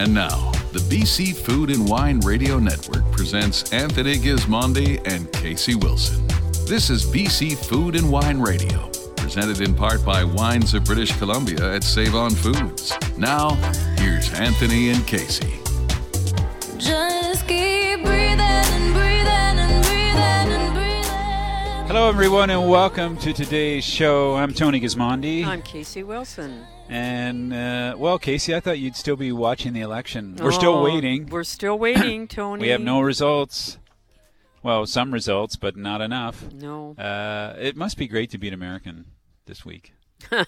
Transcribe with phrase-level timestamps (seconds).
[0.00, 6.26] And now, the BC Food and Wine Radio Network presents Anthony Gismondi and Casey Wilson.
[6.66, 11.74] This is BC Food and Wine Radio, presented in part by Wines of British Columbia
[11.74, 12.94] at Save On Foods.
[13.18, 13.50] Now,
[13.98, 15.52] here's Anthony and Casey.
[16.78, 17.79] Just keep
[21.90, 24.36] Hello, everyone, and welcome to today's show.
[24.36, 25.44] I'm Tony Gismondi.
[25.44, 26.64] I'm Casey Wilson.
[26.88, 30.36] and, uh, well, Casey, I thought you'd still be watching the election.
[30.40, 31.26] We're still Oh, waiting.
[31.26, 32.62] We're still waiting, Tony.
[32.62, 33.78] We have no results.
[34.62, 36.52] Well, some results, but not enough.
[36.52, 36.92] No.
[36.94, 39.06] Uh, it must be great to be an American
[39.46, 39.92] this week.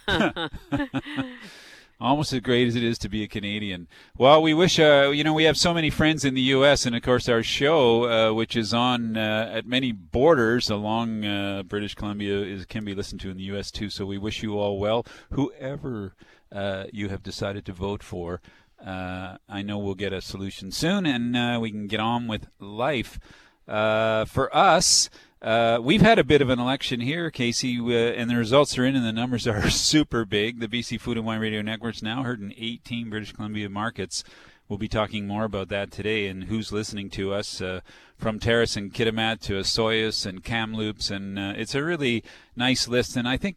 [2.03, 3.87] Almost as great as it is to be a Canadian.
[4.19, 6.97] Well, we wish, uh, you know, we have so many friends in the U.S., and
[6.97, 11.95] of course, our show, uh, which is on uh, at many borders along uh, British
[11.95, 13.71] Columbia, is can be listened to in the U.S.
[13.71, 13.89] too.
[13.89, 16.15] So we wish you all well, whoever
[16.51, 18.41] uh, you have decided to vote for.
[18.85, 23.21] Uh, I know we'll get a solution soon, and we can get on with life.
[23.65, 25.09] For us,
[25.43, 28.85] uh, we've had a bit of an election here, Casey, uh, and the results are
[28.85, 30.61] in, and the numbers are super big.
[30.61, 34.23] The BC Food and Wine Radio Network's now heard in 18 British Columbia markets.
[34.69, 37.81] We'll be talking more about that today and who's listening to us uh,
[38.17, 42.23] from Terrace and Kitimat to Osoyoos and Kamloops, and uh, it's a really
[42.55, 43.17] nice list.
[43.17, 43.57] And I think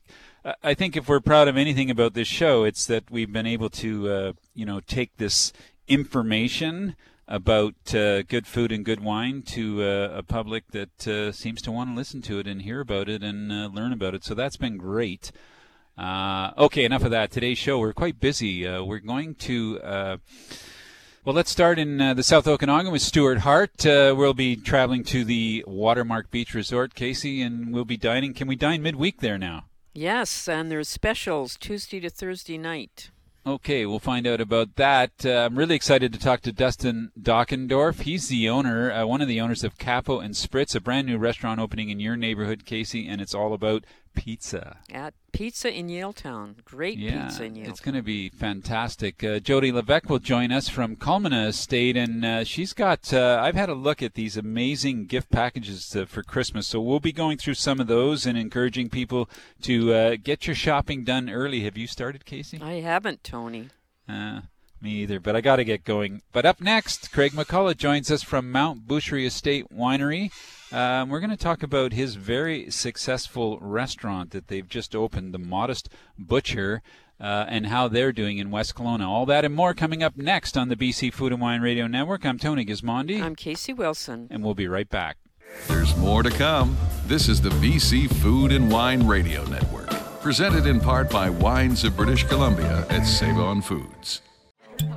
[0.63, 3.69] I think if we're proud of anything about this show, it's that we've been able
[3.69, 5.53] to uh, you know take this
[5.88, 6.95] information
[7.28, 11.72] about uh, good food and good wine to uh, a public that uh, seems to
[11.72, 14.23] want to listen to it and hear about it and uh, learn about it.
[14.23, 15.31] So that's been great.
[15.98, 17.31] Uh, okay, enough of that.
[17.31, 18.68] Today's show, we're quite busy.
[18.68, 20.20] Uh, we're going to.
[21.26, 23.84] Well, let's start in uh, the South Okanagan with Stuart Hart.
[23.84, 28.36] Uh, we'll be traveling to the Watermark Beach Resort, Casey, and we'll be dining.
[28.36, 29.66] Can we dine midweek there now?
[29.92, 33.09] Yes, and there's specials Tuesday to Thursday night.
[33.47, 35.23] Okay, we'll find out about that.
[35.23, 38.01] Uh, I'm really excited to talk to Dustin Dockendorf.
[38.01, 41.19] He's the owner, uh, one of the owners of Capo and Spritz, a brand new
[41.19, 43.85] restaurant opening in your neighborhood, Casey, and it's all about
[44.16, 44.78] pizza.
[44.92, 46.64] At Pizza in Yaletown.
[46.64, 47.68] Great Yeah, pizza in Yaletown.
[47.68, 49.24] it's going to be fantastic.
[49.24, 53.14] Uh, Jody Levesque will join us from Culmina Estate, and uh, she's got.
[53.14, 57.00] Uh, I've had a look at these amazing gift packages uh, for Christmas, so we'll
[57.00, 59.30] be going through some of those and encouraging people
[59.64, 61.62] to uh, get your shopping done early.
[61.64, 62.59] Have you started, Casey?
[62.62, 63.70] I haven't, Tony.
[64.08, 64.42] Uh,
[64.82, 66.22] me either, but I got to get going.
[66.32, 70.32] But up next, Craig McCulloch joins us from Mount Boucherie Estate Winery.
[70.72, 75.38] Um, we're going to talk about his very successful restaurant that they've just opened, the
[75.40, 76.81] Modest Butcher,
[77.20, 79.08] uh, and how they're doing in West Kelowna.
[79.08, 82.26] All that and more coming up next on the BC Food and Wine Radio Network.
[82.26, 84.28] I'm Tony Gismondi, I'm Casey Wilson.
[84.31, 85.18] and we'll be right back.
[85.68, 86.76] There's more to come.
[87.06, 89.90] This is the BC Food and Wine Radio Network,
[90.22, 94.22] presented in part by Wines of British Columbia at Save On Foods.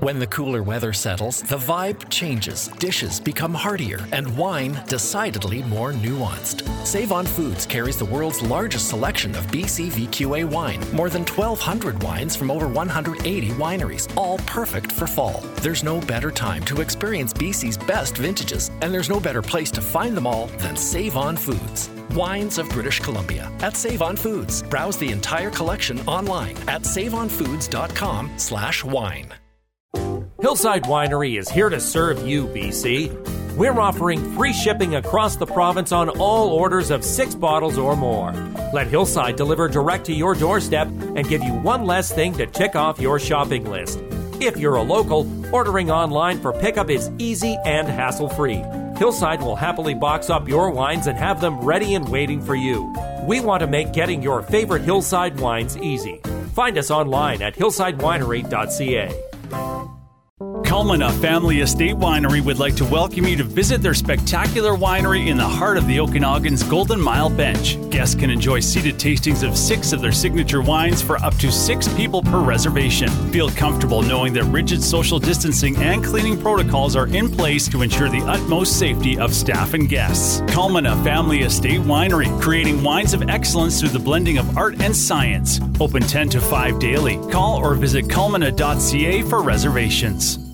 [0.00, 5.92] When the cooler weather settles, the vibe changes, dishes become heartier, and wine decidedly more
[5.92, 6.62] nuanced.
[6.86, 12.00] Save On Foods carries the world's largest selection of BC VQA wine, more than 1,200
[12.02, 15.42] wines from over 180 wineries, all perfect for fall.
[15.62, 19.80] There's no better time to experience BC's best vintages, and there's no better place to
[19.80, 21.90] find them all than Save On Foods.
[22.14, 24.62] Wines of British Columbia at Save On Foods.
[24.62, 29.34] Browse the entire collection online at saveonfoods.com/wine.
[30.40, 33.56] Hillside Winery is here to serve you, BC.
[33.56, 38.30] We're offering free shipping across the province on all orders of six bottles or more.
[38.72, 42.76] Let Hillside deliver direct to your doorstep and give you one less thing to tick
[42.76, 43.98] off your shopping list.
[44.40, 48.62] If you're a local, ordering online for pickup is easy and hassle free.
[48.96, 52.94] Hillside will happily box up your wines and have them ready and waiting for you.
[53.24, 56.20] We want to make getting your favorite Hillside wines easy.
[56.54, 59.27] Find us online at hillsidewinery.ca.
[60.68, 65.38] Culmina Family Estate Winery would like to welcome you to visit their spectacular winery in
[65.38, 67.78] the heart of the Okanagan's Golden Mile Bench.
[67.88, 71.88] Guests can enjoy seated tastings of six of their signature wines for up to six
[71.94, 73.08] people per reservation.
[73.32, 78.10] Feel comfortable knowing that rigid social distancing and cleaning protocols are in place to ensure
[78.10, 80.42] the utmost safety of staff and guests.
[80.52, 85.60] Culmina Family Estate Winery, creating wines of excellence through the blending of art and science.
[85.80, 87.16] Open 10 to 5 daily.
[87.30, 90.47] Call or visit culmina.ca for reservations.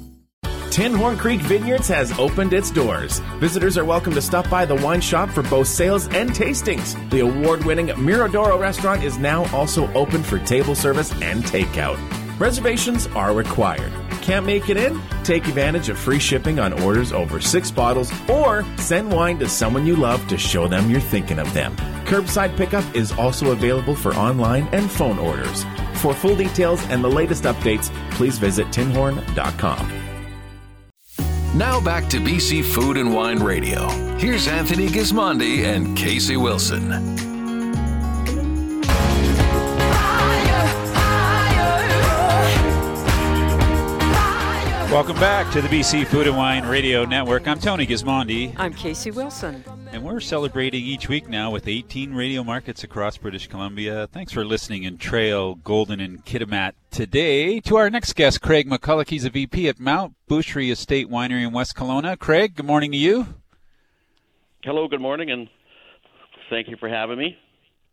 [0.74, 3.20] Tinhorn Creek Vineyards has opened its doors.
[3.38, 6.98] Visitors are welcome to stop by the wine shop for both sales and tastings.
[7.10, 11.96] The award winning Miradoro restaurant is now also open for table service and takeout.
[12.40, 13.92] Reservations are required.
[14.20, 15.00] Can't make it in?
[15.22, 19.86] Take advantage of free shipping on orders over six bottles or send wine to someone
[19.86, 21.76] you love to show them you're thinking of them.
[22.04, 25.64] Curbside pickup is also available for online and phone orders.
[26.00, 30.03] For full details and the latest updates, please visit tinhorn.com.
[31.54, 33.88] Now back to BC Food and Wine Radio.
[34.18, 37.23] Here's Anthony Gismondi and Casey Wilson.
[44.94, 47.48] Welcome back to the BC Food and Wine Radio Network.
[47.48, 49.64] I'm Tony Gismondi, I'm Casey Wilson.
[49.90, 54.06] and we're celebrating each week now with 18 radio markets across British Columbia.
[54.12, 57.58] Thanks for listening in Trail, Golden, and Kitimat today.
[57.62, 59.08] To our next guest, Craig McCulloch.
[59.08, 62.16] He's a VP at Mount Boucherie Estate Winery in West Kelowna.
[62.16, 63.26] Craig, good morning to you.
[64.62, 65.48] Hello, good morning, and
[66.50, 67.36] thank you for having me.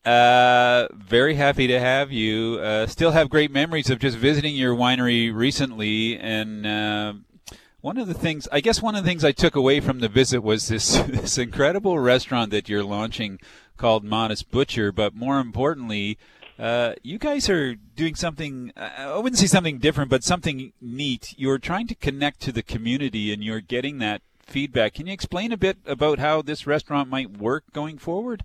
[0.03, 2.59] Uh, very happy to have you.
[2.59, 7.13] Uh, still have great memories of just visiting your winery recently, and uh,
[7.81, 10.07] one of the things, I guess, one of the things I took away from the
[10.07, 13.39] visit was this this incredible restaurant that you're launching
[13.77, 14.91] called Modest Butcher.
[14.91, 16.17] But more importantly,
[16.57, 18.73] uh, you guys are doing something.
[18.75, 21.35] I wouldn't say something different, but something neat.
[21.37, 24.95] You're trying to connect to the community, and you're getting that feedback.
[24.95, 28.43] Can you explain a bit about how this restaurant might work going forward?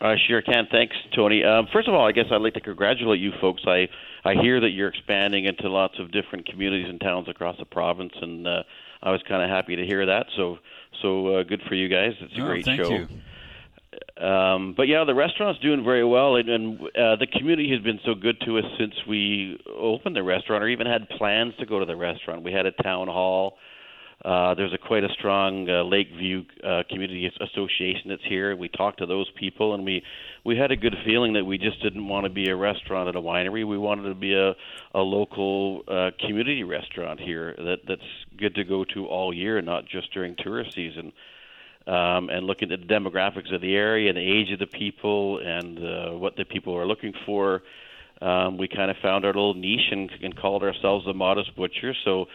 [0.00, 0.66] I sure can.
[0.70, 1.42] Thanks, Tony.
[1.44, 3.62] Um, first of all, I guess I'd like to congratulate you folks.
[3.66, 3.88] I
[4.24, 8.12] I hear that you're expanding into lots of different communities and towns across the province,
[8.20, 8.62] and uh,
[9.02, 10.26] I was kind of happy to hear that.
[10.36, 10.58] So
[11.02, 12.12] so uh, good for you guys.
[12.20, 12.90] It's a Oh, great thank show.
[12.90, 13.06] you.
[14.22, 18.00] Um, but yeah, the restaurant's doing very well, and, and uh, the community has been
[18.04, 21.78] so good to us since we opened the restaurant, or even had plans to go
[21.78, 22.42] to the restaurant.
[22.42, 23.56] We had a town hall.
[24.24, 28.56] Uh, there's a quite a strong uh, Lakeview uh, Community Association that's here.
[28.56, 30.02] We talked to those people, and we
[30.44, 33.16] we had a good feeling that we just didn't want to be a restaurant at
[33.16, 33.66] a winery.
[33.66, 34.54] We wanted to be a
[34.94, 38.02] a local uh, community restaurant here that that's
[38.36, 41.12] good to go to all year, not just during tourist season
[41.86, 45.38] um, and looking at the demographics of the area and the age of the people
[45.38, 47.62] and uh, what the people are looking for.
[48.20, 51.94] Um, we kind of found our little niche and, and called ourselves the Modest Butcher.
[52.04, 52.26] So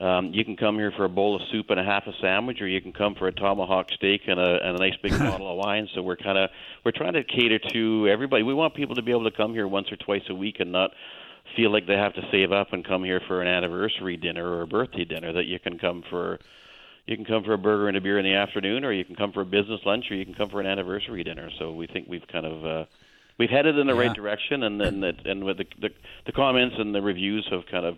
[0.00, 2.60] um, you can come here for a bowl of soup and a half a sandwich,
[2.60, 5.50] or you can come for a tomahawk steak and a, and a nice big bottle
[5.50, 5.88] of wine.
[5.94, 6.50] So we're kind of
[6.84, 8.42] we're trying to cater to everybody.
[8.44, 10.70] We want people to be able to come here once or twice a week and
[10.70, 10.92] not
[11.56, 14.62] feel like they have to save up and come here for an anniversary dinner or
[14.62, 15.32] a birthday dinner.
[15.32, 16.38] That you can come for
[17.06, 19.16] you can come for a burger and a beer in the afternoon, or you can
[19.16, 21.50] come for a business lunch, or you can come for an anniversary dinner.
[21.58, 22.84] So we think we've kind of uh,
[23.38, 24.08] we've headed in the Yeah.
[24.08, 25.88] right direction, and then that, and with the, the
[26.26, 27.96] the comments and the reviews have kind of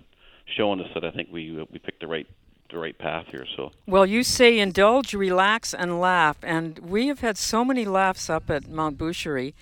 [0.57, 2.27] shown us that I think we we picked the right
[2.71, 3.47] the right path here.
[3.57, 8.31] So Well, you say indulge, relax, and laugh, and we have had so many laughs
[8.31, 9.55] up at Mount Boucherie.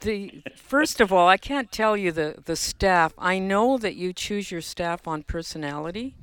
[0.00, 3.12] The first of all, I can't tell you the the staff.
[3.18, 6.14] I know that you choose your staff on personality,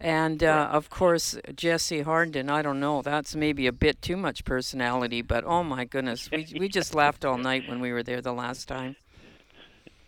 [0.00, 2.48] and uh, of course Jesse Harden.
[2.48, 3.02] I don't know.
[3.02, 7.24] That's maybe a bit too much personality, but oh my goodness, we we just laughed
[7.24, 8.94] all night when we were there the last time.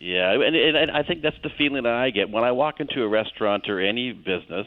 [0.00, 2.80] Yeah, and, and, and I think that's the feeling that I get when I walk
[2.80, 4.66] into a restaurant or any business,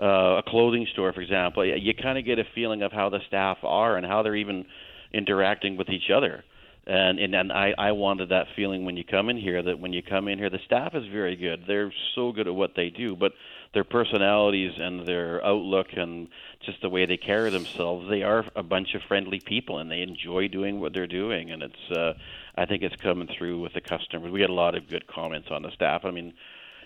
[0.00, 1.64] uh, a clothing store, for example.
[1.64, 4.64] You kind of get a feeling of how the staff are and how they're even
[5.12, 6.44] interacting with each other.
[6.86, 9.92] And and, and I, I wanted that feeling when you come in here that when
[9.92, 11.64] you come in here, the staff is very good.
[11.66, 13.32] They're so good at what they do, but
[13.72, 16.28] their personalities and their outlook and
[16.66, 20.02] just the way they carry themselves, they are a bunch of friendly people and they
[20.02, 21.50] enjoy doing what they're doing.
[21.50, 22.14] And it's uh,
[22.56, 24.30] I think it's coming through with the customers.
[24.30, 26.04] We had a lot of good comments on the staff.
[26.04, 26.34] I mean,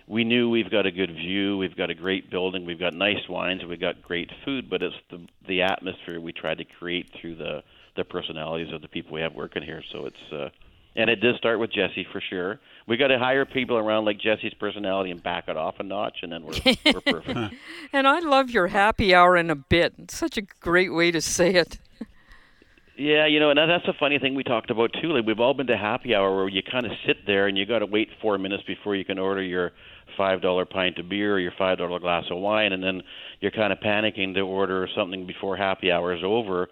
[0.07, 3.29] we knew we've got a good view, we've got a great building, we've got nice
[3.29, 7.37] wines, we've got great food, but it's the the atmosphere we tried to create through
[7.37, 7.63] the
[7.97, 9.83] the personalities of the people we have working here.
[9.93, 10.49] So it's uh
[10.99, 12.59] and it did start with Jesse for sure.
[12.89, 16.19] We got to hire people around like Jesse's personality and back it off a notch,
[16.23, 17.55] and then we're we're perfect.
[17.93, 19.95] And I love your happy hour in a bit.
[19.97, 21.79] It's such a great way to say it.
[22.97, 25.13] Yeah, you know, and that's a funny thing we talked about too.
[25.13, 27.65] Like we've all been to happy hour where you kind of sit there and you
[27.65, 29.71] got to wait four minutes before you can order your
[30.17, 33.03] five dollar pint of beer or your five dollar glass of wine, and then
[33.41, 36.69] you're kind of panicking to order something before happy hour is over.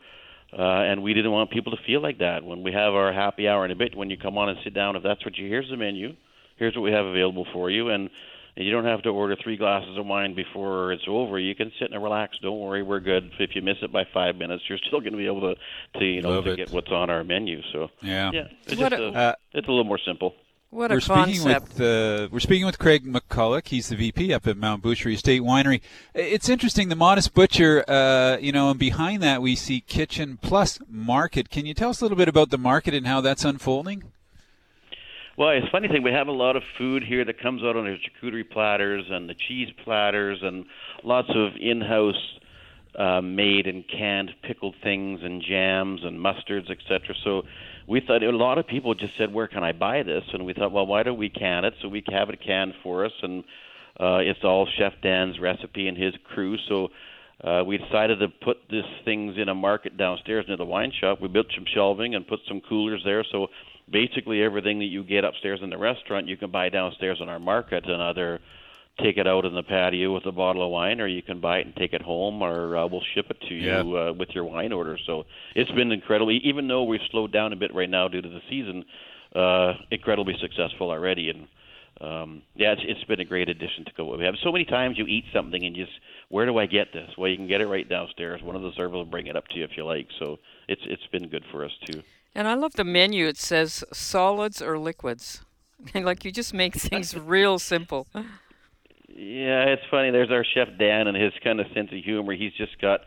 [0.53, 3.49] Uh, and we didn't want people to feel like that when we have our happy
[3.49, 3.97] hour in a bit.
[3.97, 6.15] When you come on and sit down, if that's what you here's the menu,
[6.57, 8.09] here's what we have available for you, and
[8.57, 11.39] and you don't have to order three glasses of wine before it's over.
[11.39, 12.39] You can sit and relax.
[12.39, 13.33] Don't worry, we're good.
[13.39, 16.05] If you miss it by five minutes, you're still going to be able to, to
[16.07, 16.57] you know, Love to it.
[16.57, 17.61] get what's on our menu.
[17.73, 18.31] So Yeah.
[18.33, 20.35] yeah, it's just a- a, Uh, it's a little more simple.
[20.71, 21.79] What we're a speaking concept.
[21.79, 23.69] with uh, we're speaking with Craig McCulloch.
[23.69, 25.81] He's the VP up at Mount Boucherie Estate Winery.
[26.13, 26.89] It's interesting.
[26.89, 31.51] The Modest Butcher, uh, you know, and behind that we see Kitchen Plus Market.
[31.51, 34.05] Can you tell us a little bit about the market and how that's unfolding?
[35.37, 36.03] Well, it's a funny thing.
[36.03, 39.29] We have a lot of food here that comes out on the charcuterie platters and
[39.29, 40.65] the cheese platters and
[41.05, 42.39] lots of in-house
[42.99, 47.15] uh, made and canned pickled things and jams and mustards, etc.
[47.23, 47.43] So
[47.87, 50.53] we thought a lot of people just said, "Where can I buy this?" And we
[50.53, 53.45] thought, well, why don't we can it so we have it canned for us and
[53.99, 56.59] Uh, it's all Chef Dan's recipe and his crew.
[56.69, 56.89] So
[57.43, 61.19] uh, we decided to put these things in a market downstairs near the wine shop.
[61.23, 63.25] We built some shelving and put some coolers there.
[63.33, 63.49] So
[63.91, 67.39] basically, everything that you get upstairs in the restaurant, you can buy downstairs in our
[67.39, 68.41] market and either
[69.03, 71.59] take it out in the patio with a bottle of wine, or you can buy
[71.59, 73.83] it and take it home, or uh, we'll ship it to Yeah.
[73.83, 74.99] you uh, with your wine order.
[75.07, 75.25] So
[75.55, 78.41] it's been incredibly, even though we've slowed down a bit right now due to the
[78.49, 78.85] season,
[79.35, 81.29] uh, incredibly successful already.
[81.31, 81.47] And
[82.01, 84.17] um, yeah, it's, it's been a great addition to go.
[84.17, 85.99] We have so many times you eat something and you just,
[86.29, 87.11] where do I get this?
[87.19, 88.43] Well, you can get it right downstairs.
[88.43, 90.09] One of the servers will bring it up to you if you like.
[90.19, 90.39] So
[90.69, 92.03] it's it's been good for us too.
[92.35, 93.27] And I love the menu.
[93.27, 95.43] It says solids or liquids.
[95.95, 98.07] like you just make things real simple.
[99.19, 100.11] Yeah, it's funny.
[100.11, 102.35] There's our chef Dan and his kind of sense of humor.
[102.35, 103.01] He's just got,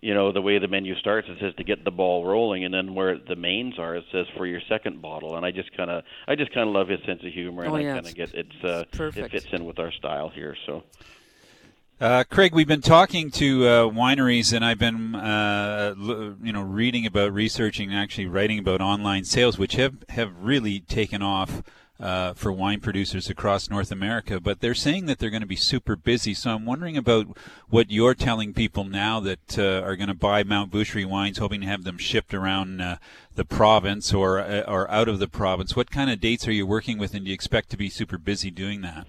[0.00, 1.28] you know, the way the menu starts.
[1.28, 4.26] It says to get the ball rolling, and then where the mains are, it says
[4.36, 5.36] for your second bottle.
[5.36, 7.72] And I just kind of, I just kind of love his sense of humor, and
[7.72, 10.56] Oh, I kind of get it's uh, it fits in with our style here.
[10.64, 10.82] So
[12.00, 16.62] Uh, Craig, we've been talking to uh, wineries, and I've been, uh, l- you know,
[16.62, 21.62] reading about, researching, and actually writing about online sales, which have have really taken off
[22.00, 24.40] uh, for wine producers across North America.
[24.40, 26.34] But they're saying that they're going to be super busy.
[26.34, 27.36] So I'm wondering about
[27.68, 31.60] what you're telling people now that uh, are going to buy Mount Boucherie wines, hoping
[31.60, 32.96] to have them shipped around uh,
[33.34, 35.76] the province or uh, or out of the province.
[35.76, 38.18] What kind of dates are you working with, and do you expect to be super
[38.18, 39.06] busy doing that?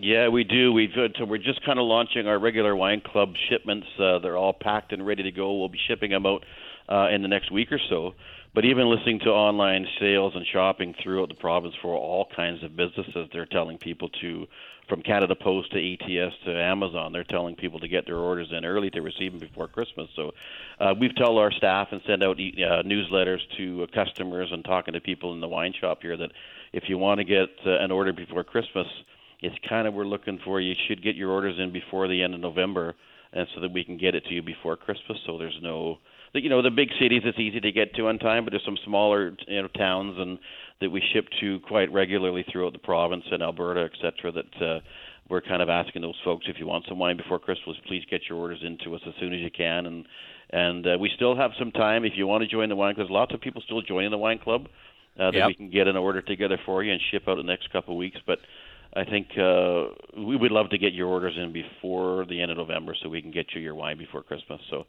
[0.00, 0.72] Yeah, we do.
[0.72, 3.88] We've uh, so we're just kind of launching our regular wine club shipments.
[3.98, 5.58] Uh, they're all packed and ready to go.
[5.58, 6.44] We'll be shipping them out
[6.88, 8.14] uh, in the next week or so.
[8.58, 12.74] But even listening to online sales and shopping throughout the province for all kinds of
[12.74, 14.48] businesses, they're telling people to,
[14.88, 18.64] from Canada Post to ATS to Amazon, they're telling people to get their orders in
[18.64, 20.08] early to receive them before Christmas.
[20.16, 20.32] So
[20.80, 24.94] uh, we've told our staff and send out uh, newsletters to uh, customers and talking
[24.94, 26.32] to people in the wine shop here that
[26.72, 28.88] if you want to get uh, an order before Christmas,
[29.40, 30.60] it's kind of we're looking for.
[30.60, 32.96] You should get your orders in before the end of November,
[33.32, 35.16] and so that we can get it to you before Christmas.
[35.26, 35.98] So there's no,
[36.32, 38.64] the- you know, the big cities it's easy to get to on time, but there's
[38.64, 40.38] some smaller you know towns and
[40.80, 44.32] that we ship to quite regularly throughout the province and Alberta, et cetera.
[44.32, 44.80] That uh,
[45.28, 48.22] we're kind of asking those folks if you want some wine before Christmas, please get
[48.28, 49.86] your orders into us as soon as you can.
[49.86, 50.06] And
[50.50, 53.06] and uh, we still have some time if you want to join the wine club.
[53.08, 54.68] There's lots of people still joining the wine club.
[55.18, 55.46] Uh, that Yep.
[55.48, 57.98] we can get an order together for you and ship out the next couple of
[57.98, 58.38] weeks, but
[58.94, 62.56] I think uh, we would love to get your orders in before the end of
[62.56, 64.60] November, so we can get you your wine before Christmas.
[64.70, 64.86] So,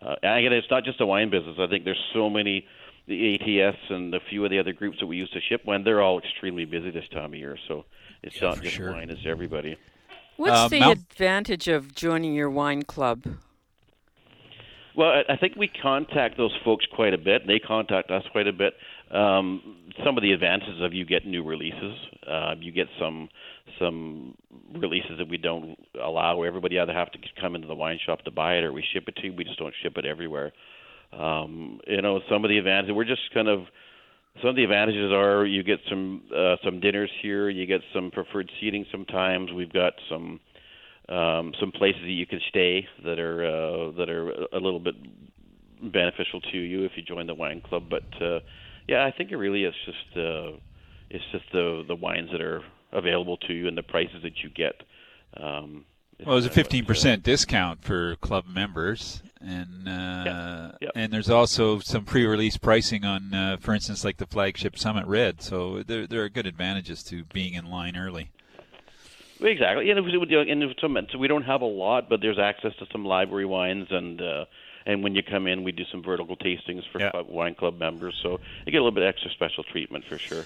[0.00, 1.56] uh, and again, it's not just a wine business.
[1.58, 2.66] I think there's so many,
[3.06, 5.84] the ATS and a few of the other groups that we used to ship when
[5.84, 7.56] they're all extremely busy this time of year.
[7.68, 7.84] So
[8.22, 8.92] it's not just sure.
[8.92, 9.76] wine; it's everybody.
[10.36, 13.22] What's Uh, the Mount- advantage of joining your wine club?
[14.94, 17.46] Well, I- think we contact those folks quite a bit.
[17.46, 18.74] They contact us quite a bit.
[19.10, 21.96] Um, some of the advantages of you get new releases.
[22.26, 23.28] Uh, you get some
[23.78, 24.36] some
[24.74, 26.42] releases that we don't allow.
[26.42, 29.04] Everybody either have to come into the wine shop to buy it, or we ship
[29.08, 29.32] it to you.
[29.32, 30.52] We just don't ship it everywhere.
[31.12, 32.94] Um, you know, some of the advantages.
[32.94, 33.66] We're just kind of
[34.40, 37.48] some of the advantages are you get some uh, some dinners here.
[37.50, 38.86] You get some preferred seating.
[38.90, 40.40] Sometimes we've got some
[41.08, 44.94] um, some places that you can stay that are uh, that are a little bit
[45.82, 47.84] beneficial to you if you join the wine club.
[47.90, 48.40] But uh,
[48.88, 50.52] yeah, I think it really is just uh,
[51.10, 54.50] it's just the the wines that are available to you and the prices that you
[54.50, 54.82] get.
[55.36, 55.84] Um,
[56.24, 60.88] Well, there's a uh, 15% discount for club members, and uh, Yeah, yeah.
[60.94, 65.42] and there's also some pre-release pricing on, uh, for instance, like the flagship Summit Red.
[65.42, 68.30] So there there are good advantages to being in line early.
[69.44, 69.90] Exactly.
[69.90, 72.38] And, if we, do- and if some, so we don't have a lot, but there's
[72.38, 74.44] access to some library wines, and uh,
[74.86, 77.10] and when you come in, we do some vertical tastings for Yeah.
[77.10, 78.18] club, wine club members.
[78.22, 80.44] So you get a little bit extra special treatment for sure.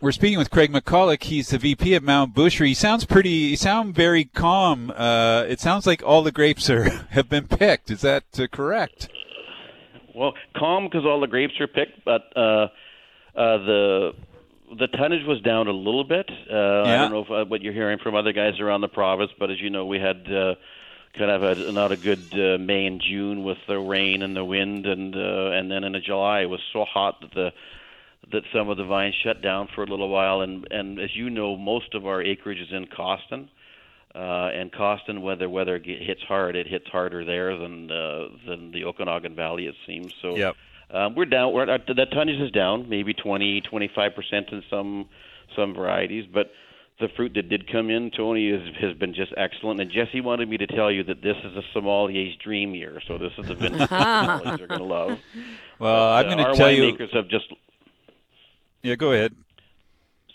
[0.00, 1.22] We're speaking with Craig McCulloch.
[1.22, 2.68] He's the VP of Mount Boucherie.
[2.68, 3.50] He sounds pretty.
[3.50, 4.90] He sound very calm.
[4.94, 7.90] Uh, it sounds like all the grapes are have been picked.
[7.90, 9.08] Is that uh, correct?
[10.14, 12.68] Well, calm because all the grapes are picked, but uh,
[13.36, 14.12] uh, the
[14.78, 16.30] the tonnage was down a little bit.
[16.50, 19.30] Uh, I don't know if, uh, what you're hearing from other guys around the province,
[19.38, 20.54] but as you know, we had uh,
[21.16, 24.44] kind of a, not a good uh, May and June with the rain and the
[24.44, 27.52] wind, and uh, and then in July it was so hot that the
[28.32, 30.40] that some of the vines shut down for a little while.
[30.40, 33.48] And and as you know, most of our acreage is in Cawston.
[34.14, 38.84] Uh, and Cawston, whether weather hits hard, it hits harder there than uh, than the
[38.84, 40.14] Okanagan Valley, it seems.
[40.22, 40.56] So Yep.
[40.94, 41.52] Um, we're down.
[41.52, 45.08] We're, uh, the tonnage is down, maybe 20, 25 percent in some
[45.56, 46.50] some varieties, but
[47.00, 49.80] the fruit that did come in, Tony, is, has been just excellent.
[49.80, 53.00] And Jesse wanted me to tell you that this is a sommelier's dream year.
[53.08, 55.18] So this is the vintage that sommeliers are going to love.
[55.80, 56.92] Well, I'm Uh, going to our tell you.
[56.92, 57.46] winemakers have just.
[58.82, 59.34] Yeah, go ahead.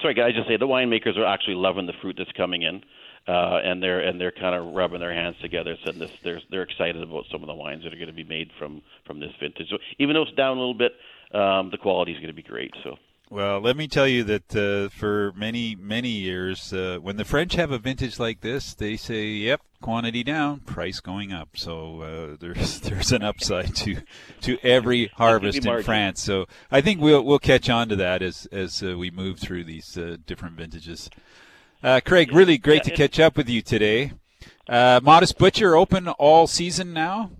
[0.01, 0.33] Sorry, guys.
[0.35, 2.83] Just say the winemakers are actually loving the fruit that's coming in.
[3.29, 6.63] Uh, and they're and they're kind of rubbing their hands together, saying this they're they're
[6.63, 9.31] excited about some of the wines that are going to be made from from this
[9.39, 9.67] vintage.
[9.69, 10.93] So even though it's down a little bit,
[11.33, 12.73] um, the quality is going to be great.
[12.83, 12.95] So.
[13.31, 17.53] Well, let me tell you that uh, for many, many years, uh, when the French
[17.53, 22.37] have a vintage like this, they say, "Yep, quantity down, price going up." So uh,
[22.39, 23.97] there's there's an upside to
[24.41, 25.83] to every harvest in.
[25.83, 26.23] France.
[26.23, 29.65] So I think we'll we'll catch on to that as as uh, we move through
[29.65, 31.11] these uh, different vintages.
[31.81, 34.11] Uh, Craig, really great Yeah, to catch up with you today.
[34.67, 37.31] Uh, Modest Butcher open all season now.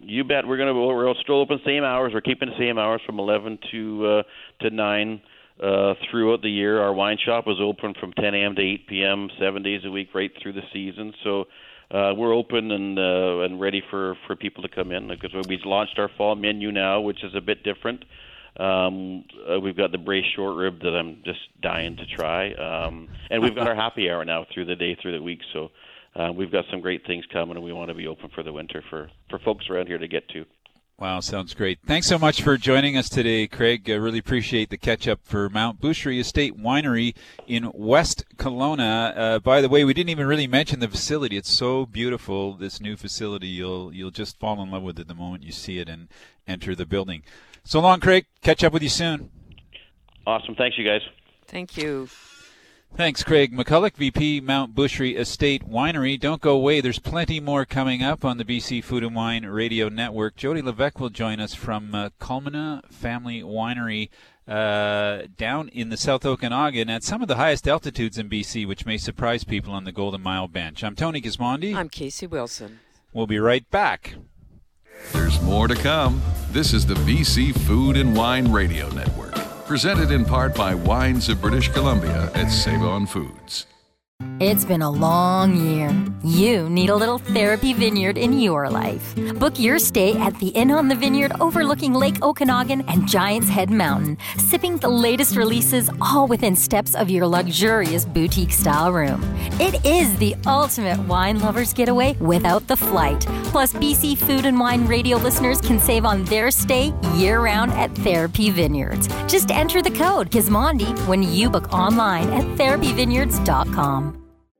[0.00, 0.46] You bet.
[0.46, 2.12] We're gonna we're still open same hours.
[2.12, 4.22] We're keeping the same hours from 11 to uh,
[4.60, 5.20] to 9
[5.62, 6.82] uh, throughout the year.
[6.82, 8.54] Our wine shop is open from 10 a.m.
[8.56, 9.30] to 8 p.m.
[9.40, 11.14] seven days a week, right through the season.
[11.24, 11.44] So
[11.90, 15.64] uh, we're open and uh, and ready for for people to come in because we've
[15.64, 18.04] launched our fall menu now, which is a bit different.
[18.56, 23.08] Um, uh, we've got the braised short rib that I'm just dying to try, um,
[23.30, 25.40] and we've got our happy hour now through the day, through the week.
[25.52, 25.70] So
[26.14, 28.52] uh, we've got some great things coming, and we want to be open for the
[28.52, 30.44] winter for for folks around here to get to.
[30.98, 31.80] Wow, sounds great.
[31.84, 33.90] Thanks so much for joining us today, Craig.
[33.90, 37.16] I really appreciate the catch up for Mount Boucherie Estate Winery
[37.46, 39.12] in West Kelowna.
[39.16, 41.36] Uh, by the way, we didn't even really mention the facility.
[41.36, 42.52] It's so beautiful.
[42.52, 45.78] This new facility, you'll you'll just fall in love with it the moment you see
[45.78, 46.08] it and
[46.46, 47.22] enter the building.
[47.64, 48.26] So long, Craig.
[48.42, 49.30] Catch up with you soon.
[50.26, 50.54] Awesome.
[50.54, 51.02] Thanks, you guys.
[51.46, 52.08] Thank you.
[52.94, 56.20] Thanks, Craig McCulloch, VP Mount Boucherie Estate Winery.
[56.20, 56.82] Don't go away.
[56.82, 60.36] There's plenty more coming up on the BC Food and Wine Radio Network.
[60.36, 64.10] Jody Levesque will join us from uh, Culmina Family Winery
[64.46, 68.84] uh, down in the South Okanagan at some of the highest altitudes in BC, which
[68.84, 70.84] may surprise people on the Golden Mile Bench.
[70.84, 71.74] I'm Tony Gismondi.
[71.74, 72.80] I'm Casey Wilson.
[73.14, 74.16] We'll be right back.
[75.12, 76.22] There's more to come.
[76.50, 79.34] This is the BC Food and Wine Radio Network,
[79.66, 83.66] presented in part by Wines of British Columbia at Save On Foods.
[84.42, 85.94] It's been a long year.
[86.24, 89.14] You need a little therapy vineyard in your life.
[89.38, 93.70] Book your stay at the Inn on the Vineyard overlooking Lake Okanagan and Giants Head
[93.70, 99.22] Mountain, sipping the latest releases all within steps of your luxurious boutique style room.
[99.60, 103.20] It is the ultimate wine lover's getaway without the flight.
[103.52, 107.94] Plus, BC Food and Wine radio listeners can save on their stay year round at
[107.94, 109.06] Therapy Vineyards.
[109.28, 114.11] Just enter the code Gismondi when you book online at therapyvineyards.com.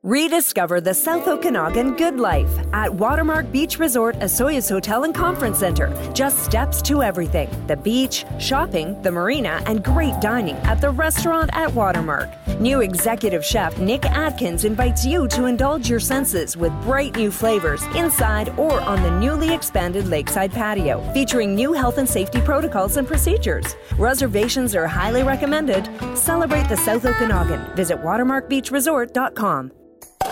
[0.04, 5.94] Rediscover the South Okanagan good life at Watermark Beach Resort, Osoyoos Hotel and Conference Center.
[6.12, 11.50] Just steps to everything the beach, shopping, the marina, and great dining at the restaurant
[11.52, 12.28] at Watermark.
[12.58, 17.84] New executive chef Nick Atkins invites you to indulge your senses with bright new flavors
[17.94, 23.06] inside or on the newly expanded lakeside patio, featuring new health and safety protocols and
[23.06, 23.76] procedures.
[23.98, 25.88] Reservations are highly recommended.
[26.18, 27.76] Celebrate the South Okanagan.
[27.76, 29.70] Visit watermarkbeachresort.com.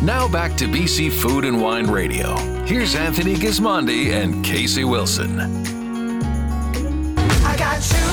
[0.00, 2.36] Now back to BC Food and Wine Radio.
[2.64, 5.40] Here's Anthony Gismondi and Casey Wilson.
[5.40, 5.44] I
[7.58, 8.06] got you,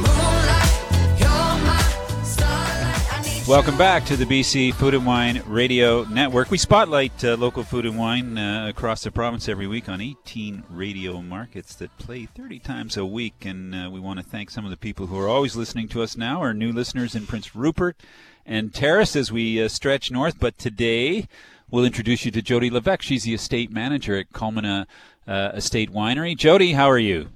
[0.00, 1.76] moonlight, you're my
[2.24, 3.12] starlight.
[3.12, 6.50] I need Welcome back to the BC Food and Wine Radio Network.
[6.50, 10.64] We spotlight uh, local food and wine uh, across the province every week on 18
[10.70, 13.44] radio markets that play 30 times a week.
[13.44, 16.02] And uh, we want to thank some of the people who are always listening to
[16.02, 17.98] us now, our new listeners in Prince Rupert
[18.46, 20.38] and Terrace as we uh, stretch north.
[20.38, 21.28] But today,
[21.70, 23.02] we'll introduce you to Jody Levesque.
[23.02, 24.86] She's the estate manager at Culmina
[25.26, 26.36] uh, Estate Winery.
[26.36, 27.28] Jody, how are you?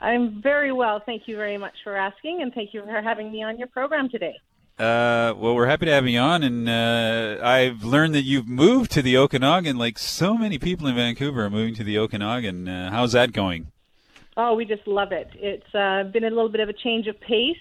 [0.00, 1.00] I'm very well.
[1.04, 4.08] Thank you very much for asking, and thank you for having me on your program
[4.08, 4.36] today.
[4.78, 8.92] Uh, well, we're happy to have you on, and uh, I've learned that you've moved
[8.92, 12.68] to the Okanagan, like so many people in Vancouver are moving to the Okanagan.
[12.68, 13.72] Uh, how's that going?
[14.36, 15.30] Oh, we just love it.
[15.34, 17.58] It's uh, been a little bit of a change of pace,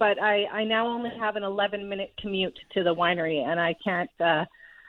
[0.00, 3.76] but I, I now only have an 11 minute commute to the winery, and I
[3.84, 4.46] can't uh,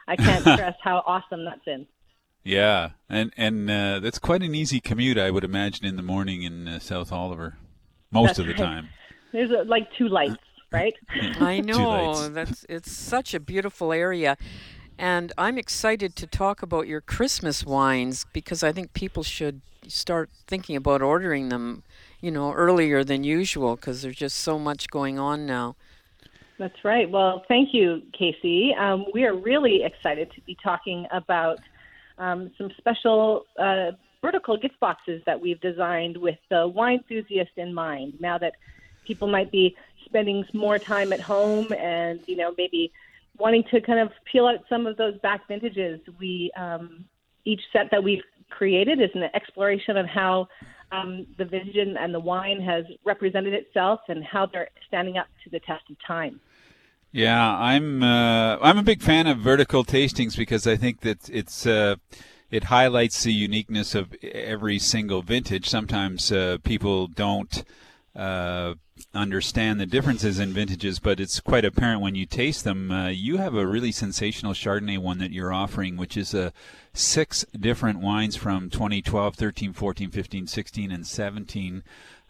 [0.07, 1.85] I can't stress how awesome that's been.
[2.43, 6.41] Yeah, and and uh, that's quite an easy commute, I would imagine, in the morning
[6.41, 7.57] in uh, South Oliver,
[8.09, 8.59] most That's of the right.
[8.59, 8.89] time.
[9.31, 10.37] There's uh like two lights,
[10.71, 10.95] right?
[11.39, 14.37] I know that's it's such a beautiful area,
[14.97, 20.29] and I'm excited to talk about your Christmas wines because I think people should start
[20.47, 21.83] thinking about ordering them,
[22.21, 25.75] you know, earlier than usual because there's just so much going on now.
[26.57, 27.09] That's right.
[27.09, 28.73] Well, thank you, Casey.
[28.79, 31.57] Um, we are really excited to be talking about
[32.19, 37.73] um, some special uh, vertical gift boxes that we've designed with the wine enthusiast in
[37.73, 38.13] mind.
[38.19, 38.53] Now that
[39.05, 42.91] people might be spending more time at home and you know maybe
[43.37, 47.05] wanting to kind of peel out some of those back vintages, we um,
[47.45, 50.47] each set that we've created is an exploration of how
[50.91, 55.49] um, the vision and the wine has represented itself and how they're standing up to
[55.49, 56.39] the test of time.
[57.11, 61.65] Yeah, I'm uh, I'm a big fan of vertical tastings because I think that it's
[61.65, 61.95] uh,
[62.49, 65.67] it highlights the uniqueness of every single vintage.
[65.67, 67.63] Sometimes uh, people don't
[68.15, 68.75] uh,
[69.13, 72.91] understand the differences in vintages, but it's quite apparent when you taste them.
[72.91, 76.51] Uh, you have a really sensational Chardonnay one that you're offering, which is uh,
[76.93, 81.83] six different wines from 2012, 13, 14, 15, 16, and 17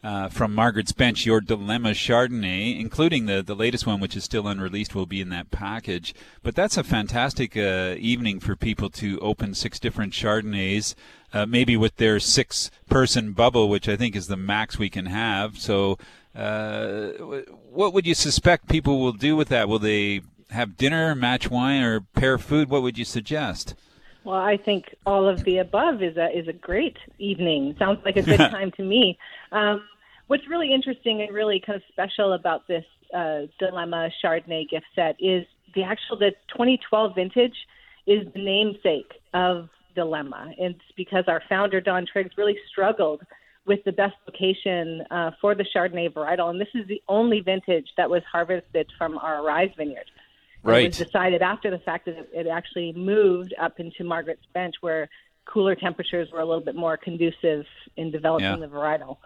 [0.03, 4.47] uh, from Margaret's Bench, your Dilemma Chardonnay, including the, the latest one, which is still
[4.47, 6.15] unreleased, will be in that package.
[6.41, 10.95] But that's a fantastic uh, evening for people to open six different Chardonnays,
[11.33, 15.05] uh, maybe with their six person bubble, which I think is the max we can
[15.05, 15.59] have.
[15.59, 15.99] So,
[16.35, 17.07] uh,
[17.69, 19.67] what would you suspect people will do with that?
[19.67, 22.69] Will they have dinner, match wine, or pair food?
[22.69, 23.75] What would you suggest?
[24.23, 27.75] Well, I think all of the above is a is a great evening.
[27.79, 29.17] Sounds like a good time to me.
[29.51, 29.83] Um,
[30.27, 35.15] what's really interesting and really kind of special about this uh, Dilemma Chardonnay gift set
[35.19, 37.55] is the actual the 2012 vintage
[38.07, 40.53] is the namesake of Dilemma.
[40.57, 43.21] It's because our founder Don Triggs really struggled
[43.65, 47.87] with the best location uh, for the Chardonnay varietal, and this is the only vintage
[47.97, 50.09] that was harvested from our Arise vineyard.
[50.63, 50.85] Right.
[50.85, 55.09] It was decided after the fact that it, actually moved up into Margaret's Bench, where
[55.45, 57.65] cooler temperatures were a little bit more conducive
[57.97, 58.55] in developing Yeah.
[58.57, 59.17] the varietal.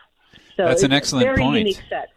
[0.56, 1.58] So That's an excellent a very point.
[1.60, 2.10] unique set.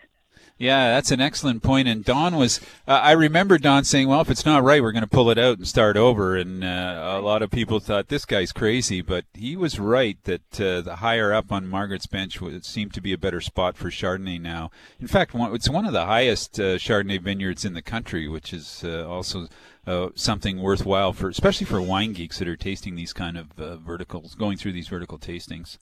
[0.59, 1.87] Yeah, that's an excellent point.
[1.87, 5.05] And Don was, uh, I remember Don saying, well, if it's not right, we're going
[5.05, 6.37] to pull it out and start over.
[6.37, 10.61] And uh, a lot of people thought this guy's crazy, but he was right that
[10.61, 13.88] uh, the higher up on Margaret's Bench would seem to be a better spot for
[13.88, 14.73] Chardonnay now.
[14.99, 18.83] In fact, it's one of the highest uh, Chardonnay vineyards in the country, which is
[18.85, 19.47] uh, also
[19.87, 23.77] uh, something worthwhile for, especially for wine geeks that are tasting these kind of uh,
[23.77, 25.79] verticals, going through these vertical tastings.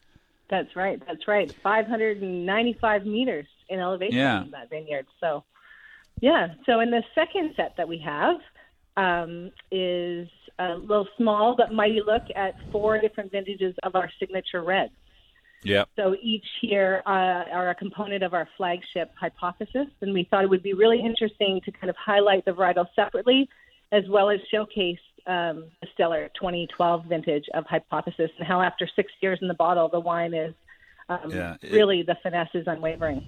[0.51, 1.03] That's right.
[1.07, 1.53] That's right.
[1.63, 4.45] 595 meters in elevation Yeah.
[4.45, 5.07] in that vineyard.
[5.21, 5.45] So,
[6.21, 6.49] yeah.
[6.67, 8.37] So, in the second set that we have
[8.97, 14.63] um, is a little small but mighty look at four different vintages of our signature
[14.63, 14.93] reds.
[15.63, 15.89] Yep.
[15.97, 17.11] So each here uh,
[17.53, 21.61] are a component of our flagship hypothesis, and we thought it would be really interesting
[21.65, 23.49] to kind of highlight the varietal separately,
[23.91, 29.11] as well as showcase um, the stellar 2012 vintage of hypothesis and how after six
[29.21, 30.55] years in the bottle, the wine is
[31.09, 33.27] um, Yeah, it- really the finesse is unwavering.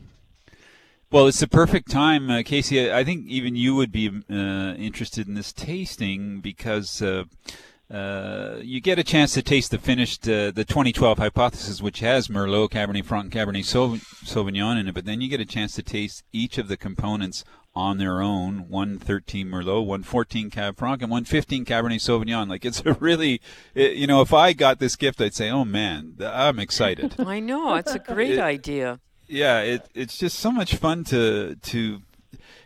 [1.11, 2.91] Well, it's the perfect time, uh, Casey.
[2.91, 7.25] I I think even you would be uh, interested in this tasting because uh,
[7.91, 12.29] uh, you get a chance to taste the finished, uh, the 2012 hypothesis, which has
[12.29, 14.95] Merlot, Cabernet Franc, and Cabernet Sau- Sauvignon in it.
[14.95, 17.43] But then you get a chance to taste each of the components
[17.75, 18.69] on their own.
[18.69, 22.51] One 13 Merlot, one 14 Cab Franc, and one 15 Cabernet Sauvignon.
[22.51, 23.41] Like it's a really,
[23.75, 27.41] it, you know, if I got this gift, I'd say, "Oh man, I'm excited." I
[27.41, 29.01] know it's a great It- idea.
[29.29, 32.03] Yeah, it, it's just so much fun to to.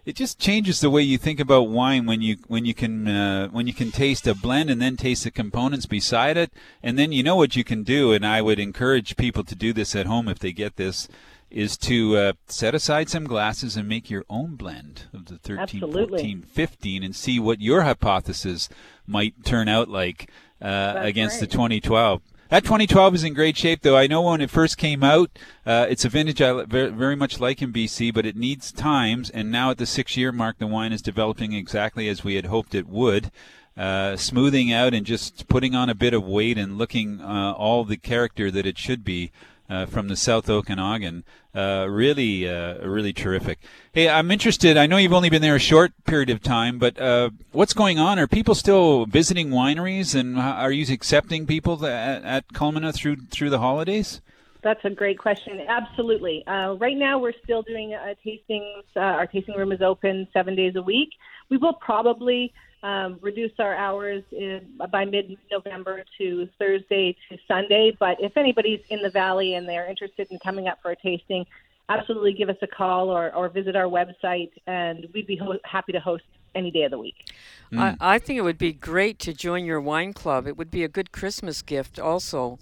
[0.05, 3.49] It just changes the way you think about wine when you when you can uh,
[3.49, 7.13] when you can taste a blend and then taste the components beside it, and then
[7.13, 8.13] you know what you can do.
[8.13, 11.09] And I would encourage people to do this at home if they get this,
[11.53, 15.61] is to uh, set aside some glasses and make your own blend of the 13,
[15.61, 16.19] Absolutely.
[16.19, 18.69] 14, 15, and see what your hypothesis
[19.07, 22.23] might turn out like uh, against the 2012.
[22.53, 23.97] That 2012 is in great shape, though.
[23.97, 25.31] I know when it first came out,
[25.65, 29.31] uh, it's a vintage I very, much like in BC, but it needs times.
[29.31, 32.75] And now at the six-year mark, the wine is developing exactly as we had hoped
[32.75, 33.31] it would,
[33.75, 37.87] uh, smoothing out and just putting on a bit of weight and looking uh, all
[37.87, 39.33] the character that it should be
[39.69, 41.25] uh, from the South Okanagan.
[41.55, 43.59] Uh, really, uh, really terrific.
[43.93, 44.77] Hey, I'm interested.
[44.77, 47.99] I know you've only been there a short period of time, but uh, what's going
[47.99, 48.19] on?
[48.19, 53.51] Are people still visiting wineries, and are you accepting people at, at Culmina through through
[53.51, 54.21] the holidays?
[54.63, 55.61] That's a great question.
[55.69, 56.47] Absolutely.
[56.47, 58.85] Uh, right now, we're still doing tastings.
[58.97, 61.11] Uh, our tasting room is open seven days a week.
[61.51, 67.97] We will probably um, reduce our hours in, by mid-November to Thursday to Sunday.
[67.99, 71.47] But if anybody's in the valley and they're interested in coming up for a tasting,
[71.89, 75.93] absolutely give us a call or, or visit our website, and we'd be ho- happy
[75.93, 77.31] to host any day of the week.
[77.73, 80.47] I, I think it would be great to join your wine club.
[80.47, 82.59] It would be a good Christmas gift, also.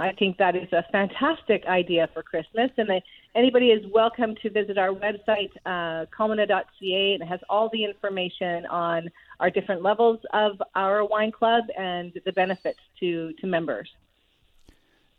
[0.00, 2.88] I think that is a fantastic idea for Christmas, and
[3.34, 9.10] anybody is welcome to visit our website, uh, and it has all the information on
[9.40, 13.90] our different levels of our wine club and the benefits to to members.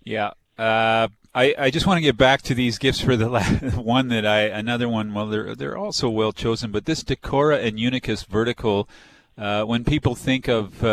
[0.03, 0.31] Yeah.
[0.57, 4.09] Uh, I, I just want to get back to these gifts for the last one
[4.09, 5.13] that I another one.
[5.13, 8.89] Well, they're they're also well chosen, but this Decora and Unicus vertical.
[9.37, 10.83] Uh, when people think of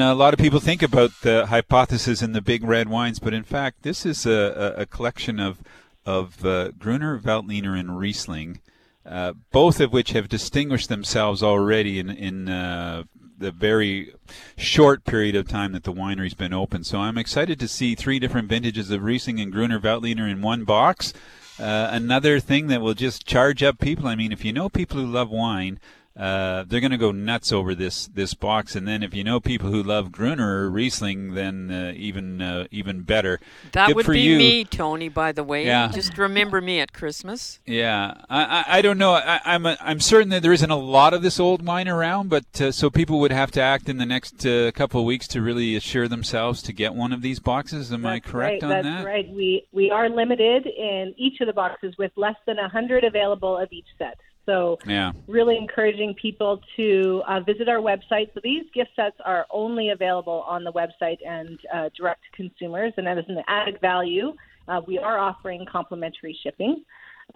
[0.00, 3.34] uh, a lot of people think about the hypothesis in the big red wines, but
[3.34, 5.60] in fact, this is a, a, a collection of
[6.06, 8.60] of uh, Gruner, Veltliner, and Riesling,
[9.06, 13.04] uh, both of which have distinguished themselves already in in uh,
[13.38, 14.14] the very
[14.56, 16.84] short period of time that the winery's been open.
[16.84, 20.64] So I'm excited to see three different vintages of Riesling and Gruner Veltliner in one
[20.64, 21.12] box.
[21.58, 24.06] Uh, another thing that will just charge up people.
[24.06, 25.78] I mean, if you know people who love wine,
[26.16, 28.76] uh, they're going to go nuts over this this box.
[28.76, 32.66] And then if you know people who love Gruner or Riesling, then uh, even uh,
[32.70, 33.40] even better.
[33.72, 34.38] That Good would for be you.
[34.38, 35.08] me, Tony.
[35.08, 35.90] By the way, Yeah.
[35.92, 37.58] just remember me at Christmas.
[37.66, 39.14] Yeah, I, I, I don't know.
[39.14, 42.28] I, I'm a, I'm certain that there isn't a lot of this old wine around,
[42.28, 45.26] but uh, so people would have to act in the next uh, couple of weeks
[45.28, 47.92] to really assure themselves to get one of these boxes.
[47.92, 49.04] Am I correct right, on that's that?
[49.04, 49.28] right.
[49.30, 53.56] We we are limited in each of the boxes with less than a hundred available
[53.56, 54.18] of each set.
[54.46, 55.12] So Yeah.
[55.26, 58.32] really encouraging people to uh, visit our website.
[58.34, 62.92] So these gift sets are only available on the website and uh, direct to consumers.
[62.96, 64.34] And as an added value,
[64.68, 66.84] uh, we are offering complimentary shipping.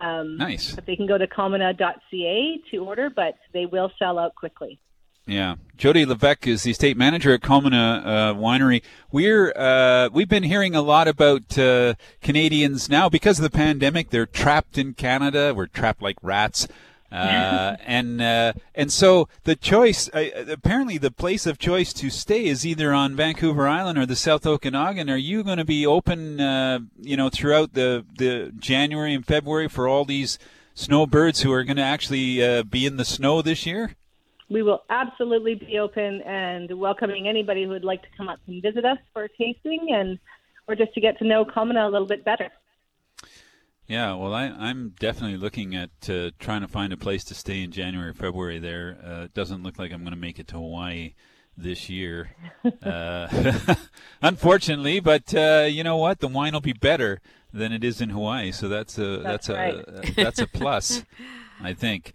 [0.01, 0.75] Um, Nice.
[0.75, 4.79] But they can go to culmina.ca to order, but they will sell out quickly.
[5.27, 8.83] Yeah, Jody Levesque is the estate manager at Culmina uh, Winery.
[9.13, 14.09] We're uh, we've been hearing a lot about uh, Canadians now because of the pandemic.
[14.09, 15.53] They're trapped in Canada.
[15.55, 16.67] We're trapped like rats.
[17.11, 22.47] Uh, and uh, and so the choice uh, apparently the place of choice to stay
[22.47, 25.09] is either on Vancouver Island or the South Okanagan.
[25.09, 29.69] Are you going to be open, uh, you know, throughout the the January and February
[29.69, 30.39] for all these
[30.75, 33.95] snowbirds who are going to actually uh, be in the snow this year?
[34.51, 38.63] We will absolutely be open and welcoming anybody who would like to come up and
[38.63, 40.19] visit us for a tasting and
[40.67, 42.51] or just to get to know Culmina a little bit better.
[43.89, 47.63] Yeah, well, I, I'm definitely looking at uh, trying to find a place to stay
[47.63, 48.59] in January, February.
[48.59, 51.15] There, uh, it doesn't look like I'm going to make it to Hawaii
[51.57, 52.37] this year,
[52.83, 53.75] uh,
[54.23, 55.01] unfortunately.
[55.01, 56.21] But uh, you know what?
[56.21, 59.49] The wine will be better than it is in Hawaii, so that's a that's, That's
[59.49, 61.03] a that's a plus,
[61.59, 62.13] I think.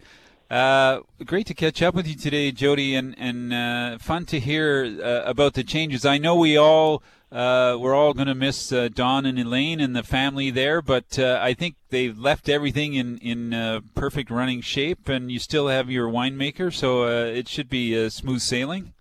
[0.48, 4.96] Uh, great to catch up with you today, Jody, and and uh, fun to hear
[5.02, 6.06] uh, about the changes.
[6.06, 7.02] I know we all
[7.34, 11.18] uh, we're all going to miss uh, Don and Elaine and the family there, but
[11.18, 15.66] uh, I think they've left everything in in uh, perfect running shape, and you still
[15.66, 18.92] have your winemaker, so uh, it should be uh, smooth sailing.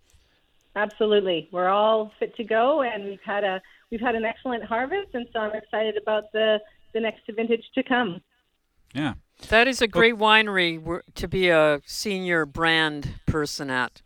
[0.76, 5.10] Absolutely, we're all fit to go, and we've had a we've had an excellent harvest,
[5.14, 6.60] and so I'm excited about the
[6.94, 8.20] the next vintage to come.
[8.96, 9.14] Yeah.
[9.50, 14.02] That is a great winery to be a senior brand person at.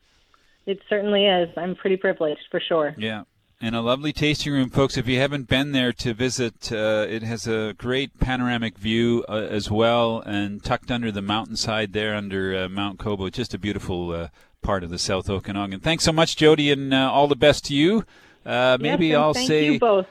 [0.65, 1.49] It certainly is.
[1.55, 2.93] I'm pretty privileged for sure.
[2.97, 3.23] Yeah.
[3.59, 4.97] And a lovely tasting room, folks.
[4.97, 9.33] If you haven't been there to visit, uh, it has a great panoramic view uh,
[9.33, 13.31] as well, and tucked under the mountainside there under uh, Mount Kobau.
[13.31, 14.27] Just a beautiful uh,
[14.61, 15.79] part of the South Okanagan.
[15.79, 18.05] Thanks so much, Jody, and uh, all the best to you.
[18.45, 20.05] Uh, maybe Yes, I'll thank say you both.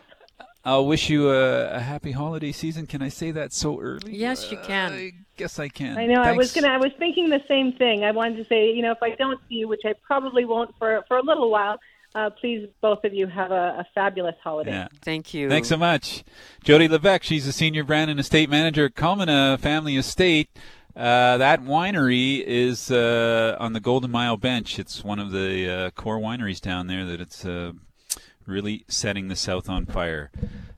[0.65, 2.89] I'll wish you a, a happy holiday season.
[2.89, 4.17] Can I say that so early?
[4.17, 4.93] Yes, you can.
[4.93, 5.97] I guess I can.
[5.97, 6.21] I know.
[6.21, 6.67] I was gonna.
[6.67, 8.03] I was thinking the same thing.
[8.03, 10.75] I wanted to say, you know, if I don't see you, which I probably won't
[10.81, 11.79] for for a little while,
[12.14, 14.71] uh, please both of you have a, a fabulous holiday.
[14.71, 14.88] Yeah.
[15.03, 15.49] Thank you.
[15.49, 16.25] Thanks so much.
[16.64, 20.49] Jody Levesque, she's a senior brand and estate manager at Culmina Family Estate.
[20.97, 24.79] Uh, that winery is uh, on the Golden Mile Bench.
[24.79, 27.73] It's one of the uh, core wineries down there that it's uh,
[28.47, 30.31] really setting the South on fire.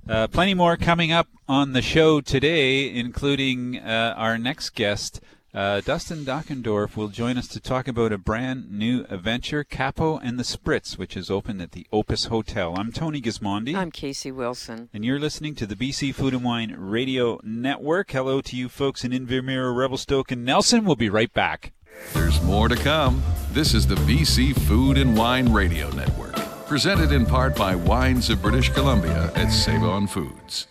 [0.09, 5.21] Uh, plenty more coming up on the show today, including uh, our next guest.
[5.55, 10.39] Uh, Dustin Dockendorf will join us to talk about a brand new adventure, Capo and
[10.39, 12.75] the Spritz, which is open at the Opus Hotel.
[12.77, 13.75] I'm Tony Gismondi.
[13.75, 14.91] I'm Casey Wilson.
[14.93, 18.11] And you're listening to the BC Food and Wine Radio Network.
[18.11, 20.85] Hello to you folks in Invermere, Revelstoke, and Nelson.
[20.85, 21.73] We'll be right back.
[22.13, 23.23] There's more to come.
[23.53, 28.43] This is the BC Food and Wine Radio Network, presented in part by Wines of
[28.43, 30.67] British Columbia at Save On Foods.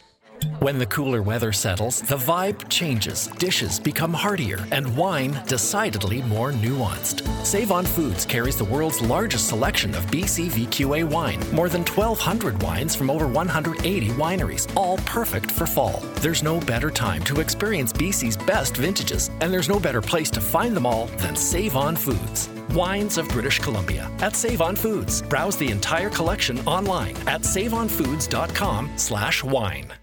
[0.60, 6.52] When the cooler weather settles, the vibe changes, dishes become heartier, and wine decidedly more
[6.52, 7.22] nuanced.
[7.46, 12.62] Save on Foods carries the world's largest selection of BC VQA wine, more than 1,200
[12.62, 16.02] wines from over 180 wineries, all perfect for fall.
[16.16, 20.42] There's no better time to experience BC's best vintages, and there's no better place to
[20.42, 22.50] find them all than Save on Foods.
[22.74, 25.22] Wines of British Columbia at Save on Foods.
[25.22, 29.94] Browse the entire collection online at saveonfoods.com/wine.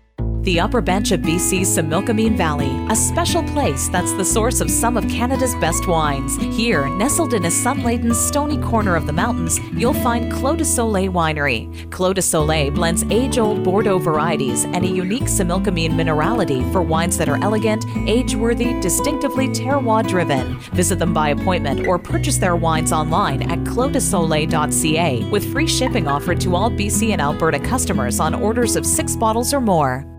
[0.45, 4.99] The upper bench of BC's Similkameen Valley, a special place that's the source of some
[4.99, 6.37] of Canada's best wines.
[6.55, 11.11] Here, nestled in a sun-laden stony corner of the mountains, you'll find Clos de Soleil
[11.11, 11.91] Winery.
[11.91, 17.31] Clos de Soleil blends age-old Bordeaux varieties and a unique Similkameen minerality for wines that
[17.31, 20.59] are elegant, age-worthy, distinctively terroir-driven.
[20.75, 26.39] Visit them by appointment or purchase their wines online at closdesoleil.ca with free shipping offered
[26.43, 30.14] to all BC and Alberta customers on orders of six bottles or more.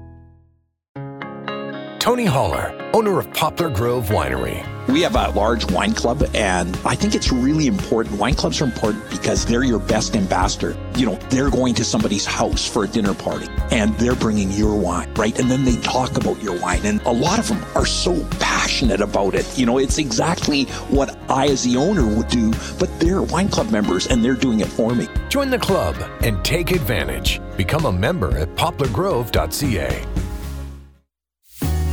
[2.05, 4.63] Tony Holler, owner of Poplar Grove Winery.
[4.87, 8.19] We have a large wine club, and I think it's really important.
[8.19, 10.77] Wine clubs are important because they're your best ambassador.
[10.95, 14.79] You know, they're going to somebody's house for a dinner party and they're bringing your
[14.79, 15.35] wine, right?
[15.39, 16.85] And then they talk about your wine.
[16.85, 19.57] And a lot of them are so passionate about it.
[19.57, 23.71] You know, it's exactly what I, as the owner, would do, but they're wine club
[23.71, 25.07] members and they're doing it for me.
[25.29, 27.41] Join the club and take advantage.
[27.57, 30.14] Become a member at poplargrove.ca.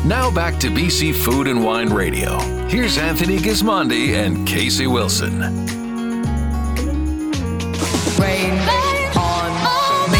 [0.05, 2.41] Now back to BC Food and Wine Radio.
[2.67, 5.39] Here's Anthony Gismondi and Casey Wilson.
[8.19, 8.59] Rain
[9.17, 10.19] on me.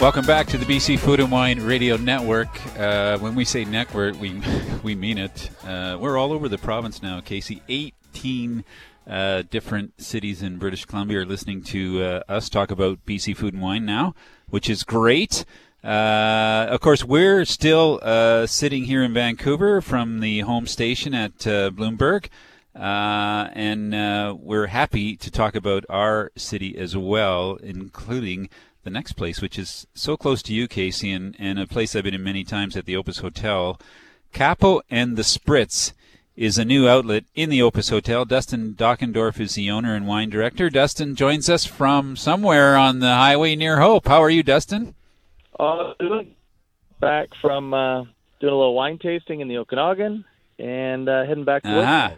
[0.00, 2.48] Welcome back to the BC Food and Wine Radio Network.
[2.78, 4.40] Uh, when we say network, we
[4.84, 5.50] we mean it.
[5.66, 7.60] Uh, we're all over the province now, Casey.
[7.68, 8.64] 18
[9.08, 13.54] uh, different cities in British Columbia are listening to uh, us talk about BC Food
[13.54, 14.14] and Wine now,
[14.48, 15.44] which is great.
[15.86, 21.46] Uh, of course, we're still uh, sitting here in Vancouver from the home station at
[21.46, 22.26] uh, Bloomberg,
[22.74, 28.48] uh, and uh, we're happy to talk about our city as well, including
[28.82, 32.02] the next place, which is so close to you, Casey, and, and a place I've
[32.02, 33.78] been in many times at the Opus Hotel.
[34.32, 35.92] Capo and the Spritz
[36.34, 38.24] is a new outlet in the Opus Hotel.
[38.24, 40.68] Dustin Dockendorf is the owner and wine director.
[40.68, 44.08] Dustin joins us from somewhere on the highway near Hope.
[44.08, 44.95] How are you, Dustin?
[45.58, 45.94] Uh,
[47.00, 48.02] back from uh,
[48.40, 50.24] doing a little wine tasting in the Okanagan
[50.58, 51.82] and uh, heading back to.
[51.84, 52.12] Ah.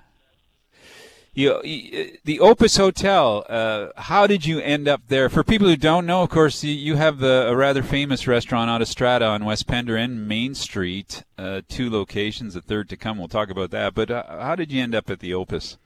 [1.34, 3.44] You, you, the Opus Hotel.
[3.48, 5.28] Uh, how did you end up there?
[5.28, 8.68] For people who don't know, of course, you, you have the, a rather famous restaurant,
[8.68, 11.22] Autostrada, on West Pender and Main Street.
[11.36, 13.18] Uh, two locations, a third to come.
[13.18, 13.94] We'll talk about that.
[13.94, 15.78] But uh, how did you end up at the Opus?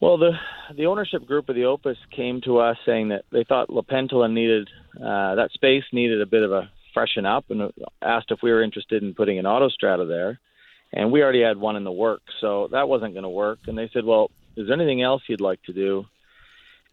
[0.00, 0.32] Well, the
[0.74, 4.30] the ownership group of the Opus came to us saying that they thought La Pentola
[4.30, 7.72] needed uh, that space needed a bit of a freshen up, and
[8.02, 10.40] asked if we were interested in putting an autostrada there.
[10.92, 13.60] And we already had one in the works, so that wasn't going to work.
[13.66, 16.06] And they said, "Well, is there anything else you'd like to do?"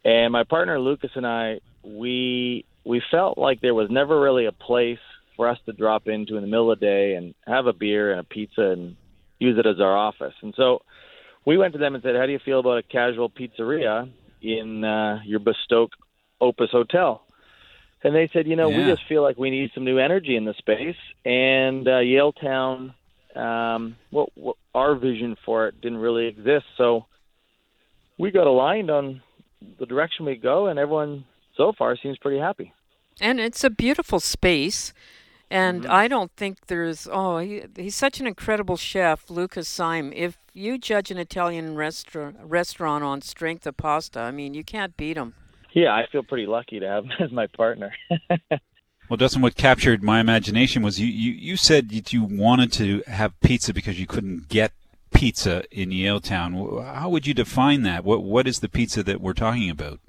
[0.06, 4.52] And my partner Lucas and I, we we felt like there was never really a
[4.52, 5.00] place
[5.36, 8.12] for us to drop into in the middle of the day and have a beer
[8.12, 8.96] and a pizza and
[9.40, 10.34] use it as our office.
[10.42, 10.82] And so
[11.46, 14.10] we went to them and said, "How do you feel about a casual pizzeria
[14.42, 15.92] in uh, your bespoke
[16.40, 17.24] Opus Hotel?"
[18.04, 20.46] And they said, "You know, we just feel like we need some new energy in
[20.46, 22.94] the space." And uh, Yaletown,
[23.36, 27.06] um, what, what our vision for it didn't really exist, so
[28.18, 29.22] we got aligned on
[29.80, 32.74] the direction we go, and everyone so far seems pretty happy.
[33.20, 34.94] And it's a beautiful space.
[35.50, 35.92] And Mm-hmm.
[35.92, 40.12] I don't think there's, oh, he, he's such an incredible chef, Lucais Syme.
[40.14, 44.98] If you judge an Italian restaurant restaurant on strength of pasta, I mean, you can't
[44.98, 45.34] beat him.
[45.78, 47.94] Yeah, I feel pretty lucky to have him as my partner.
[49.10, 53.04] Well, Dustin, what captured my imagination was you, you, you said that you wanted to
[53.08, 54.74] have pizza because you couldn't get
[55.14, 56.84] pizza in Yaletown.
[56.84, 58.04] How would you define that?
[58.04, 60.00] What What is the pizza that we're talking about?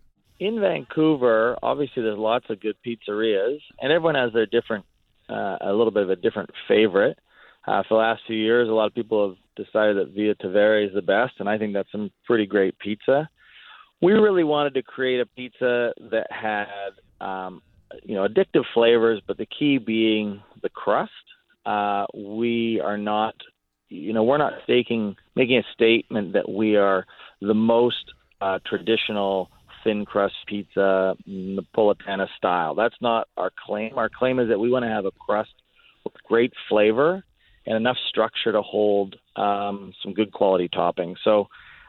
[0.41, 4.85] in Vancouver, obviously there's lots of good pizzerias, and everyone has their different,
[5.29, 7.19] uh, a little bit of a different favorite.
[7.67, 10.87] Uh, for the last few years, a lot of people have decided that Via Tevere
[10.87, 13.29] is the best, and I think that's some pretty great pizza.
[14.01, 17.63] We really wanted to create a pizza that had, um,
[18.05, 21.13] you know, addictive flavors, but the key being the crust.
[21.67, 23.35] Uh, we are not,
[23.89, 27.05] you know, we're not staking, making a statement that we are
[27.41, 28.05] the most
[28.41, 29.51] uh, traditional
[29.85, 32.75] thin crust pizza, Napolitana style.
[32.75, 33.97] That's not our claim.
[33.97, 35.53] Our claim is that we want to have a crust
[36.05, 37.23] with great flavor
[37.67, 41.17] and enough structure to hold um, some good quality toppings.
[41.23, 41.49] So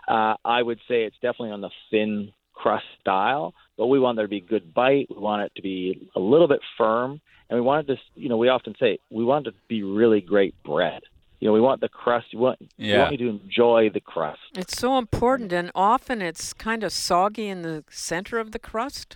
[0.10, 4.26] uh, I would say it's definitely on the thin crust style, but we want there
[4.26, 5.07] to be good bite.
[5.10, 8.28] We want it to be a little bit firm, and we want it to, you
[8.28, 11.03] know, we often say we want it to be really great bread.
[11.39, 12.28] You know, we want the crust.
[12.34, 14.41] We want, we want you to enjoy the crust.
[14.57, 19.16] It's so important, and often it's kind of soggy in the center of the crust.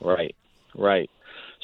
[0.00, 0.34] Right,
[0.74, 1.08] right.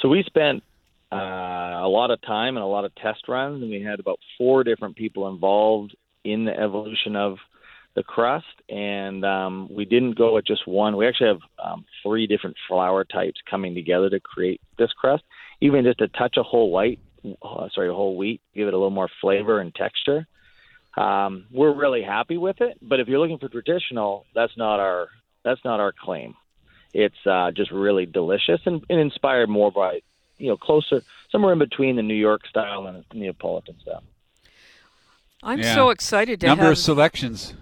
[0.01, 0.62] So we spent
[1.11, 4.20] uh, a lot of time and a lot of test runs, and we had about
[4.39, 7.39] four different people involved in the evolution of
[7.97, 8.47] the crust.
[8.68, 10.97] And um, we didn't go with just one.
[10.97, 15.24] We actually have um, three different flour types coming together to create this crust.
[15.61, 17.01] Even just a touch of whole white,
[17.42, 20.28] uh, sorry, a whole wheat, give it a little more flavor and texture.
[20.97, 22.78] Um, we're really happy with it.
[22.80, 25.09] But if you're looking for traditional, that's not our
[25.42, 26.34] that's not our claim
[26.94, 30.01] it's uh, just really delicious and, and inspired more by
[30.38, 34.03] you know closer somewhere in between the New York style and the Neapolitan style.
[35.42, 35.74] I'm Yeah.
[35.74, 36.72] so excited to Number have.
[36.72, 37.53] of selections.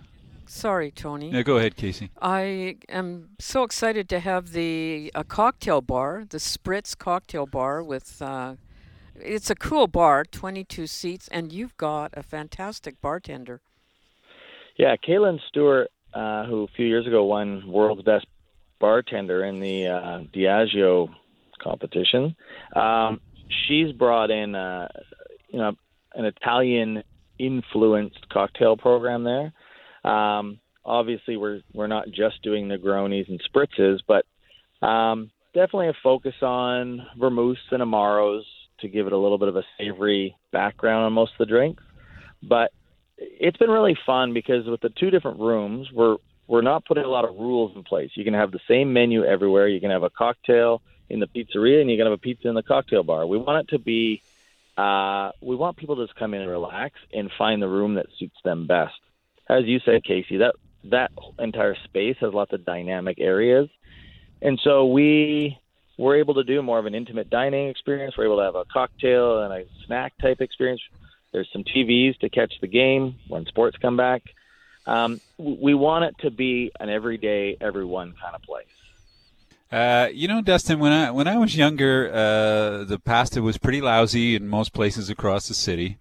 [0.46, 1.30] Sorry, Tony.
[1.30, 2.10] Yeah, go ahead, Casey.
[2.20, 8.20] I am so excited to have the a cocktail bar, the Spritz cocktail bar with.
[8.20, 8.56] Uh,
[9.16, 13.60] it's a cool bar, 22 seats, and you've got a fantastic bartender.
[14.76, 18.26] Yeah, Kaitlyn Stewart, uh, who a few years ago won world's best
[18.80, 21.14] bartender in the uh, Diageo
[21.62, 22.34] competition,
[22.74, 24.88] um, she's brought in uh,
[25.48, 25.72] you know
[26.14, 27.02] an Italian
[27.38, 29.52] influenced cocktail program there.
[30.04, 34.26] Um, obviously, we're we're not just doing Negronis and spritzes, but
[34.86, 38.42] um, definitely a focus on vermouths and amaros
[38.80, 41.82] to give it a little bit of a savory background on most of the drinks.
[42.42, 42.72] But
[43.16, 47.08] it's been really fun because with the two different rooms, we're we're not putting a
[47.08, 48.10] lot of rules in place.
[48.14, 49.68] You can have the same menu everywhere.
[49.68, 52.54] You can have a cocktail in the pizzeria, and you can have a pizza in
[52.54, 53.26] the cocktail bar.
[53.26, 54.22] We want it to be,
[54.76, 58.06] uh, we want people to just come in and relax and find the room that
[58.18, 58.94] suits them best.
[59.48, 63.68] As you said, Casey, that that entire space has lots of dynamic areas,
[64.42, 65.58] and so we
[65.96, 68.16] we're able to do more of an intimate dining experience.
[68.16, 70.80] We're able to have a cocktail and a snack type experience.
[71.32, 74.22] There's some TVs to catch the game when sports come back.
[74.86, 78.66] Um, we want it to be an everyday, everyone kind of place.
[79.72, 83.80] Uh, you know, Dustin, when I when I was younger, uh, the pasta was pretty
[83.80, 85.98] lousy in most places across the city.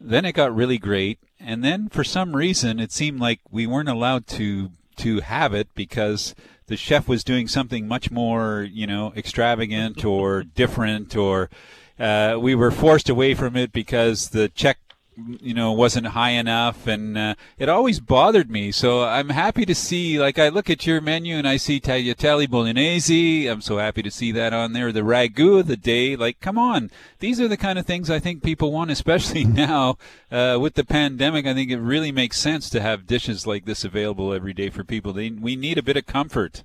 [0.00, 3.88] Then it got really great, and then for some reason, it seemed like we weren't
[3.88, 6.34] allowed to to have it because
[6.66, 11.50] the chef was doing something much more, you know, extravagant or different, or
[11.98, 14.78] uh, we were forced away from it because the check
[15.16, 18.72] you know wasn't high enough and uh, it always bothered me.
[18.72, 22.48] So i'm happy to see like i look at your menu and i see tagliatelle
[22.48, 23.46] bolognese.
[23.46, 24.92] I'm so happy to see that on there.
[24.92, 26.16] The ragu of the day.
[26.16, 26.90] Like come on.
[27.18, 29.96] These are the kind of things i think people want especially now
[30.30, 31.46] uh, with the pandemic.
[31.46, 34.84] I think it really makes sense to have dishes like this available every day for
[34.84, 35.12] people.
[35.12, 36.64] They, we need a bit of comfort.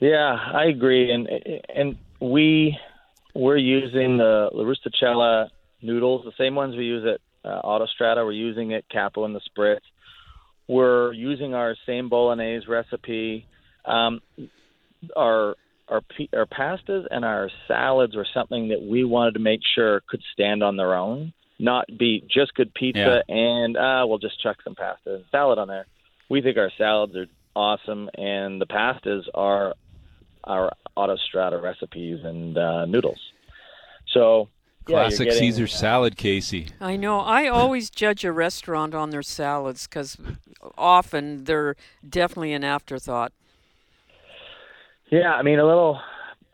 [0.00, 1.28] Yeah, I agree, and
[1.72, 2.76] and we
[3.34, 5.46] we're using the La
[5.80, 8.24] noodles, the same ones we use at uh, Autostrada.
[8.24, 9.80] We're using it Capo and the Spritz.
[10.68, 13.46] We're using our same bolognese recipe.
[13.84, 14.20] Um,
[15.16, 15.56] our
[15.88, 16.02] our
[16.34, 20.62] our pastas and our salads were something that we wanted to make sure could stand
[20.62, 25.16] on their own, not be just good pizza and uh, we'll just chuck some pasta
[25.16, 25.86] and salad on there.
[26.28, 29.74] We think our salads are awesome, and the pastas are
[30.44, 33.20] our Autostrada recipes and uh, noodles.
[34.12, 34.48] So
[34.88, 37.20] yeah, classic getting- caesar salad casey I know.
[37.20, 40.16] I always judge a restaurant on their salads because
[40.76, 41.76] often they're
[42.08, 43.32] definitely an afterthought.
[45.10, 46.00] Yeah, I mean a little,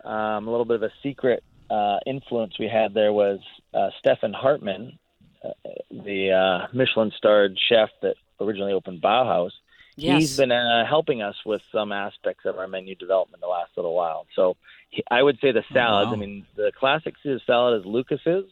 [0.05, 3.41] um, a little bit of a secret uh, influence we had there was
[3.75, 4.99] uh, Stefan Hartmann,
[5.45, 5.51] uh,
[5.91, 9.51] the uh, Michelin-starred chef that originally opened Bauhaus.
[9.97, 10.21] Yes.
[10.21, 13.95] He's been uh, helping us with some aspects of our menu development the last little
[13.95, 14.27] while.
[14.35, 14.78] So he,
[15.11, 16.09] I would say the salads.
[16.09, 16.15] wow.
[16.15, 18.45] I mean, the classic Caesar salad is Lucas's,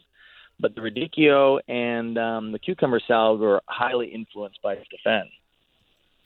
[0.59, 5.29] but the radicchio and um, the cucumber salad were highly influenced by Stefan.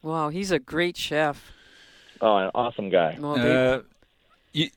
[0.02, 1.52] Wow, he's a great chef.
[2.20, 3.18] Oh, an awesome guy.
[3.20, 3.82] Well, Uh,
[4.54, 4.70] you,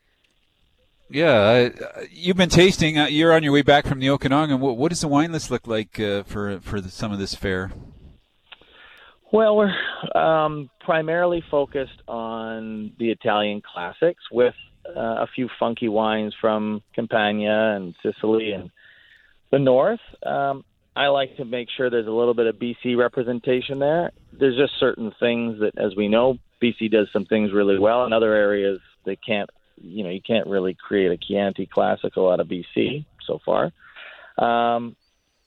[1.11, 2.99] yeah, uh, you've been tasting.
[2.99, 4.61] Uh, you're on your way back from the Okanagan.
[4.61, 7.35] What, what does the wine list look like uh, for for the, some of this
[7.35, 7.73] fair?
[9.33, 9.75] Well, we're
[10.17, 14.55] um, primarily focused on the Italian classics with
[14.89, 18.71] uh, a few funky wines from Campania and Sicily and
[19.51, 20.01] the north.
[20.25, 20.65] Um,
[20.97, 24.13] I like to make sure there's a little bit of BC representation there.
[24.33, 28.05] There's just certain things that, as we know, BC does some things really well.
[28.05, 29.51] In other areas, they can't.
[29.77, 33.73] You know, you can't really create a Chianti Classico out of BC so far.
[34.39, 34.95] Um,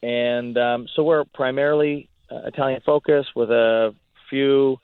[0.04, 3.96] and um, so we're primarily uh, Italian focused with a
[4.30, 4.78] few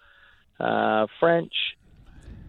[0.60, 1.54] uh, French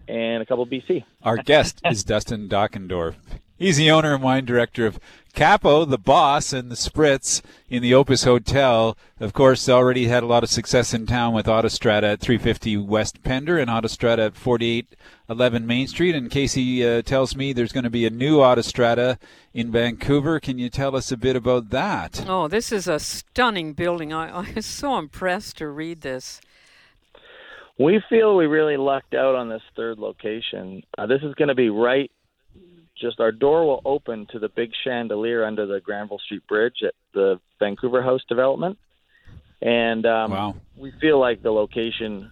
[0.07, 1.03] and a couple BC.
[1.23, 3.15] Our guest is Dustin Dockendorf.
[3.57, 4.99] He's the owner and wine director of
[5.33, 8.97] Capo, the boss, and the Spritz in the Opus Hotel.
[9.17, 13.23] Of course, already had a lot of success in town with Autostrada at 350 West
[13.23, 16.15] Pender and Autostrada at 4811 Main Street.
[16.15, 19.17] And Casey uh, tells me there's going to be a new Autostrada
[19.53, 20.41] in Vancouver.
[20.41, 22.25] Can you tell us a bit about that?
[22.27, 24.11] Oh, this is a stunning building.
[24.11, 26.41] I, I was so impressed to read this.
[27.77, 30.83] We feel we really lucked out on this third location.
[30.97, 32.09] Uh, this is going to be right,
[32.97, 36.93] just our door will open to the big chandelier under the Granville Street Bridge at
[37.13, 38.77] the Vancouver House development.
[39.61, 40.55] And um, wow.
[40.77, 42.31] we feel like the location,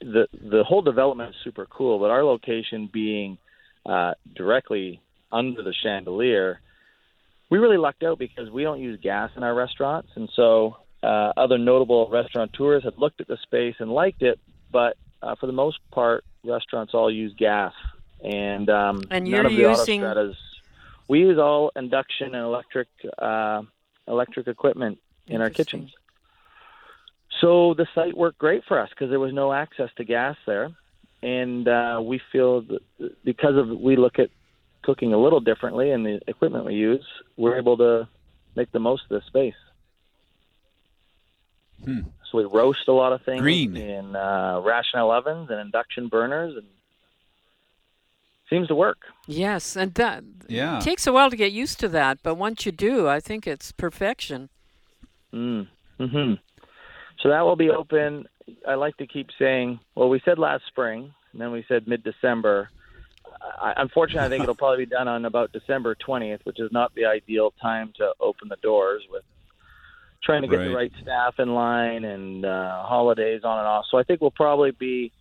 [0.00, 3.38] the the whole development is super cool, but our location being
[3.84, 5.00] uh, directly
[5.32, 6.60] under the chandelier,
[7.50, 11.32] we really lucked out because we don't use gas in our restaurants, and so uh,
[11.36, 14.38] other notable restaurateurs had looked at the space and liked it,
[14.74, 17.72] but uh, for the most part, restaurants all use gas,
[18.22, 20.34] and um, And none you're of the using- autostradas.
[21.08, 23.62] We use all induction and electric uh,
[24.08, 24.98] electric equipment
[25.28, 25.90] in our kitchens.
[27.40, 30.70] So the site worked great for us because there was no access to gas there,
[31.22, 32.82] and uh, we feel that
[33.24, 34.30] because of we look at
[34.82, 37.04] cooking a little differently and the equipment we use,
[37.36, 38.08] we're able to
[38.56, 39.60] make the most of the space.
[41.84, 42.00] Hmm.
[42.34, 43.76] So we roast a lot of things Green.
[43.76, 46.66] in uh, rational ovens and induction burners, and
[48.50, 48.98] seems to work.
[49.28, 50.80] Yes, and that Yeah.
[50.80, 53.70] takes a while to get used to that, but once you do, I think it's
[53.70, 54.48] perfection.
[55.32, 55.68] Mm.
[55.98, 56.34] Hmm.
[57.20, 58.26] So that will be open.
[58.66, 59.78] I like to keep saying.
[59.94, 62.68] Well, we said last spring, and then we said mid-December.
[63.60, 66.92] I, unfortunately, I think it'll probably be done on about December 20th, which is not
[66.96, 69.22] the ideal time to open the doors with
[70.24, 70.74] trying to get the Right.
[70.74, 73.84] right staff in line and uh, holidays on and off.
[73.90, 75.12] So I think we'll probably be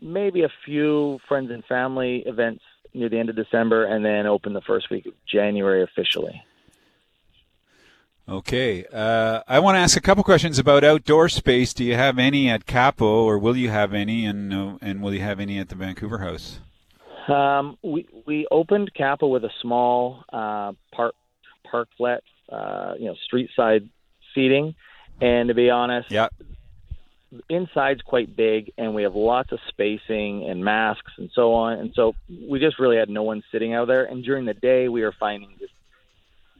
[0.00, 2.62] maybe a few friends and family events
[2.94, 6.42] near the end of December, and then open the first week of January officially.
[8.28, 8.84] Okay.
[8.92, 11.72] Uh, I want to ask a couple questions about outdoor space.
[11.74, 15.14] Do you have any at Capo, or will you have any, and uh, and will
[15.14, 16.60] you have any at the Vancouver House?
[17.28, 21.14] Um, we we opened Capo with a small uh, park
[21.72, 23.88] parklet, uh, you know, street side
[24.34, 24.74] seating,
[25.20, 26.28] and to be honest, yeah,
[27.48, 31.92] inside's quite big, and we have lots of spacing and masks and so on, and
[31.94, 32.14] so
[32.48, 34.04] we just really had no one sitting out there.
[34.04, 35.72] And during the day, we were finding just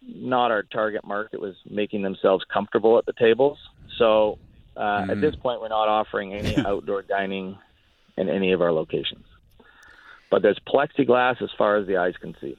[0.02, 3.58] not our target market was making themselves comfortable at the tables.
[3.98, 4.38] So
[4.76, 5.20] uh, at Mhm.
[5.20, 7.58] this point, we're not offering any outdoor dining
[8.16, 9.24] in any of our locations.
[10.30, 12.56] But there's plexiglass as far as the eyes can see.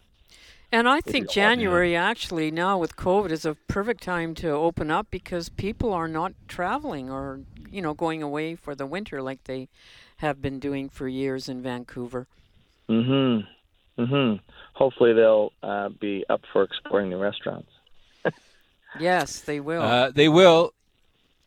[0.72, 5.08] And I think January actually now with COVID is a perfect time to open up
[5.12, 9.68] because people are not traveling or you know going away for the winter like they
[10.18, 12.28] have been doing for years in Vancouver.
[12.90, 13.48] Mhm.
[13.98, 14.40] Mhm.
[14.74, 17.70] Hopefully they'll uh, be up for exploring the restaurants.
[19.00, 19.82] Yes, they will.
[19.82, 20.74] Uh, they will.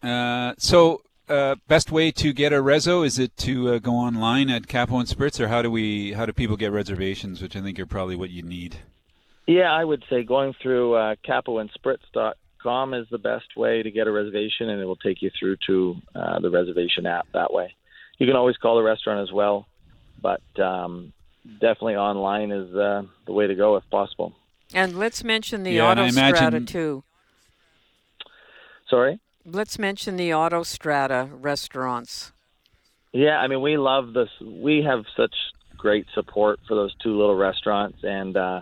[0.03, 4.49] Uh, so, uh, best way to get a reso is it to uh, go online
[4.49, 6.13] at Capo and Spritz, or how do we?
[6.13, 7.43] How do people get reservations?
[7.43, 8.77] Which I think are probably what you need.
[9.47, 14.13] Yeah, I would say going through uh, capoandspritz.com is the best way to get a
[14.13, 17.75] reservation, and it will take you through to uh, the reservation app that way.
[18.19, 19.67] You can always call the restaurant as well,
[20.23, 21.13] but um,
[21.61, 24.33] definitely online is uh, the way to go if possible.
[24.73, 27.05] And let's mention the Yeah, and Autostrada imagine- too.
[28.89, 29.19] Sorry?
[29.47, 32.33] Let's mention the Autostrada restaurants.
[33.13, 34.29] Yeah, I mean, we love this.
[34.41, 35.35] We have such
[35.77, 38.61] great support for those two little restaurants, and uh,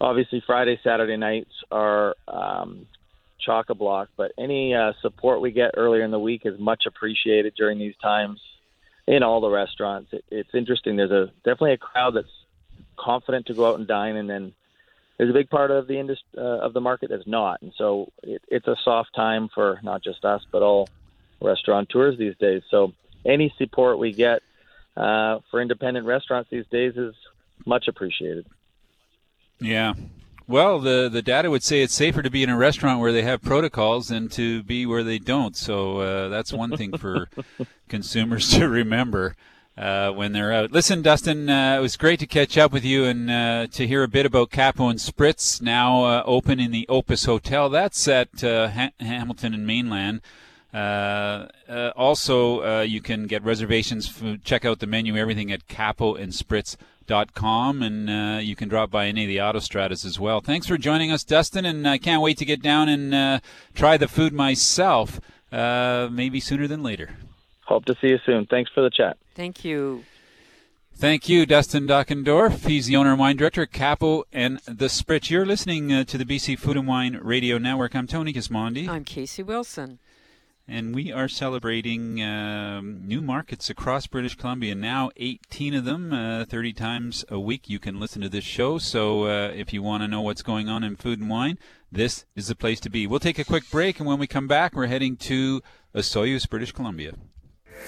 [0.00, 2.86] obviously Friday, Saturday nights are um,
[3.40, 4.08] chock a block.
[4.16, 7.96] But any uh, support we get earlier in the week is much appreciated during these
[8.02, 8.40] times
[9.06, 10.12] in all the restaurants.
[10.12, 10.96] It, it's interesting.
[10.96, 12.28] There's a definitely a crowd that's
[12.98, 14.52] confident to go out and dine, and then
[15.18, 17.60] there's a big part of the industry uh, of the market that's not.
[17.62, 20.88] And so it, it's a soft time for not just us, but all
[21.40, 22.62] restaurateurs these days.
[22.70, 22.92] So
[23.24, 24.42] any support we get
[24.96, 27.14] uh, for independent restaurants these days is
[27.66, 28.46] much appreciated.
[29.60, 29.94] Yeah.
[30.46, 33.22] Well, the the data would say it's safer to be in a restaurant where they
[33.22, 35.56] have protocols than to be where they don't.
[35.56, 37.28] So uh, that's one thing for
[37.88, 39.36] consumers to remember
[39.78, 40.72] uh, when they're out.
[40.72, 44.02] Listen, Dustin, uh, it was great to catch up with you and uh, to hear
[44.02, 47.68] a bit about Capo and Spritz now uh, open in the Opus Hotel.
[47.68, 50.20] That's at uh, ha- Hamilton and Mainland.
[50.72, 54.08] Uh, uh, also, uh, you can get reservations.
[54.08, 59.24] For, check out the menu, everything at capoandspritz.com, and uh, you can drop by any
[59.24, 60.40] of the Autostradas as well.
[60.40, 63.40] Thanks for joining us, Dustin, and I can't wait to get down and uh,
[63.74, 65.20] try the food myself,
[65.52, 67.16] uh, maybe sooner than later.
[67.66, 68.46] Hope to see you soon.
[68.46, 69.16] Thanks for the chat.
[69.34, 70.04] Thank you.
[70.94, 72.66] Thank you, Dustin Dockendorf.
[72.66, 75.30] He's the owner and wine director at Capo and the Spritz.
[75.30, 77.94] You're listening uh, to the BC Food and Wine Radio Network.
[77.94, 78.86] I'm Tony Gismondi.
[78.86, 79.98] I'm Casey Wilson.
[80.68, 84.74] And we are celebrating um, new markets across British Columbia.
[84.74, 87.68] Now, 18 of them, uh, 30 times a week.
[87.68, 88.78] You can listen to this show.
[88.78, 91.58] So, uh, if you want to know what's going on in food and wine,
[91.90, 93.06] this is the place to be.
[93.06, 95.60] We'll take a quick break, and when we come back, we're heading to
[95.94, 97.14] Osoyoos, British Columbia.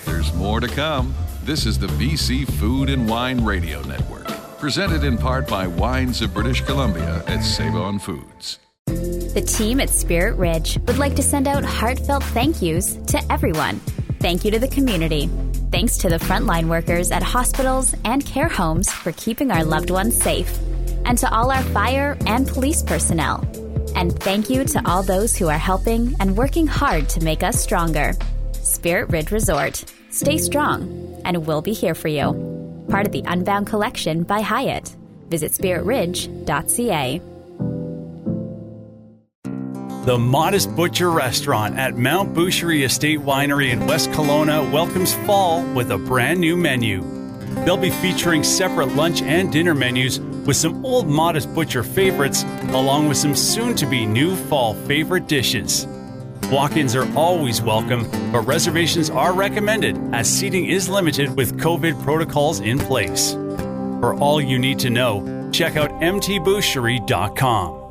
[0.04, 1.14] There's more to come.
[1.44, 4.26] This is the BC Food and Wine Radio Network,
[4.58, 8.58] presented in part by Wines of British Columbia at Save On Foods.
[9.32, 13.80] The team at Spirit Ridge would like to send out heartfelt thank yous to everyone.
[14.20, 15.30] Thank you to the community.
[15.70, 20.22] Thanks to the frontline workers at hospitals and care homes for keeping our loved ones
[20.22, 20.54] safe.
[21.06, 23.40] And to all our fire and police personnel.
[23.96, 27.58] And thank you to all those who are helping and working hard to make us
[27.58, 28.12] stronger.
[28.52, 29.82] Spirit Ridge Resort.
[30.10, 32.84] Stay strong, and we'll be here for you.
[32.90, 34.94] Part of the Unbound Collection by Hyatt.
[35.30, 37.31] Visit spiritridge.ca.
[40.04, 45.92] The Modest Butcher Restaurant at Mount Boucherie Estate Winery in West Kelowna welcomes fall with
[45.92, 47.02] a brand new menu.
[47.64, 53.06] They'll be featuring separate lunch and dinner menus with some old Modest Butcher favorites, along
[53.06, 55.86] with some soon to be new fall favorite dishes.
[56.50, 62.02] Walk ins are always welcome, but reservations are recommended as seating is limited with COVID
[62.02, 63.34] protocols in place.
[64.00, 67.81] For all you need to know, check out mtboucherie.com.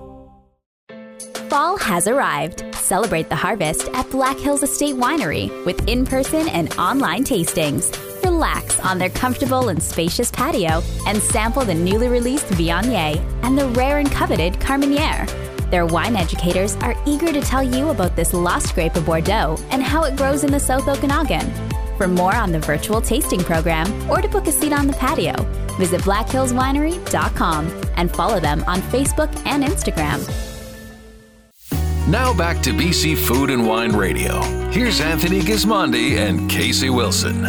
[1.51, 2.63] Fall has arrived.
[2.75, 7.91] Celebrate the harvest at Black Hills Estate Winery with in person and online tastings.
[8.23, 13.67] Relax on their comfortable and spacious patio and sample the newly released Viognier and the
[13.71, 15.27] rare and coveted Carmenere.
[15.69, 19.83] Their wine educators are eager to tell you about this lost grape of Bordeaux and
[19.83, 21.51] how it grows in the South Okanagan.
[21.97, 25.35] For more on the virtual tasting program or to book a seat on the patio,
[25.77, 30.50] visit blackhillswinery.com and follow them on Facebook and Instagram.
[32.07, 34.41] Now back to BC Food and Wine Radio.
[34.71, 37.43] Here's Anthony Gismondi and Casey Wilson.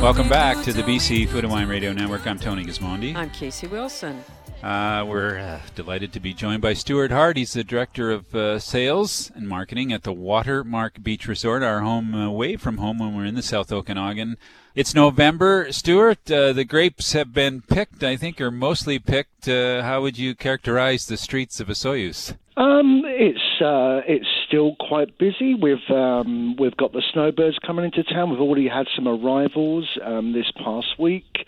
[0.00, 2.26] Welcome back to the BC Food and Wine Radio Network.
[2.26, 3.14] I'm Tony Gismondi.
[3.14, 4.24] I'm Casey Wilson.
[4.62, 7.38] Uh, we're uh, delighted to be joined by Stuart Hart.
[7.38, 12.14] He's the Director of uh, Sales and Marketing at the Watermark Beach Resort, our home
[12.14, 14.36] uh, away from home when we're in the South Okanagan.
[14.74, 16.30] It's November, Stuart.
[16.30, 19.48] Uh, the grapes have been picked, I think, are mostly picked.
[19.48, 22.36] Uh, how would you characterize the streets of Osoyoos?
[22.58, 25.54] Um, it's uh, it's still quite busy.
[25.54, 28.30] We've um, we've got the snowbirds coming into town.
[28.30, 31.46] We've already had some arrivals um, this past week.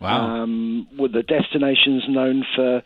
[0.00, 0.42] Wow.
[0.42, 2.82] Um, with the destinations known for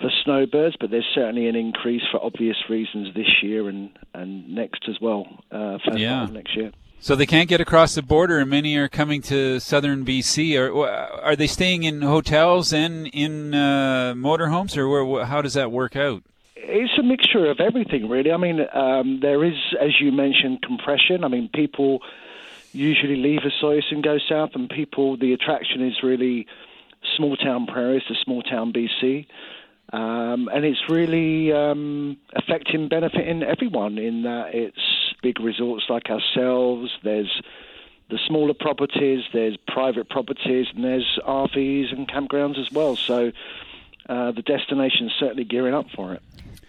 [0.00, 4.88] for snowbirds, but there's certainly an increase for obvious reasons this year and, and next
[4.88, 5.26] as well.
[5.52, 6.26] Uh, Yeah.
[6.32, 6.72] next year.
[6.98, 10.56] So they can't get across the border, and many are coming to southern BC.
[10.58, 10.74] Are
[11.22, 15.96] are they staying in hotels and in uh, motorhomes, or where, how does that work
[15.96, 16.22] out?
[16.56, 18.32] It's a mixture of everything, really.
[18.32, 21.22] I mean, um, there is, as you mentioned, compression.
[21.24, 22.00] I mean, people
[22.74, 26.46] usually leave Osoyoos and go south, and people, the attraction is really
[27.16, 29.26] small town prairies to small town BC.
[29.92, 34.78] Um, and it's really um, affecting, benefiting everyone in that it's
[35.22, 37.42] big resorts like ourselves, there's
[38.10, 42.96] the smaller properties, there's private properties, and there's RVs and campgrounds as well.
[42.96, 43.32] So
[44.08, 46.22] uh, the destination's certainly gearing up for it.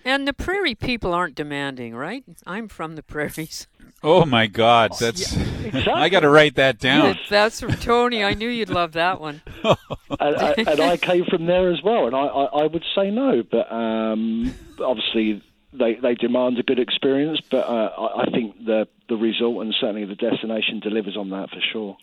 [0.05, 2.23] And the prairie people aren't demanding, right?
[2.45, 3.65] I'm from the prairies.
[4.03, 7.17] Oh my God, that's I got to write that down.
[7.27, 8.23] That's from Tony.
[8.23, 9.41] I knew you'd love that one.
[9.63, 9.75] and,
[10.19, 13.41] I, and I came from there as well, and I, I, I would say no,
[13.41, 15.41] but um, obviously
[15.73, 19.73] they they demand a good experience, but uh, I, I think the the result and
[19.79, 21.97] certainly the destination delivers on that for sure.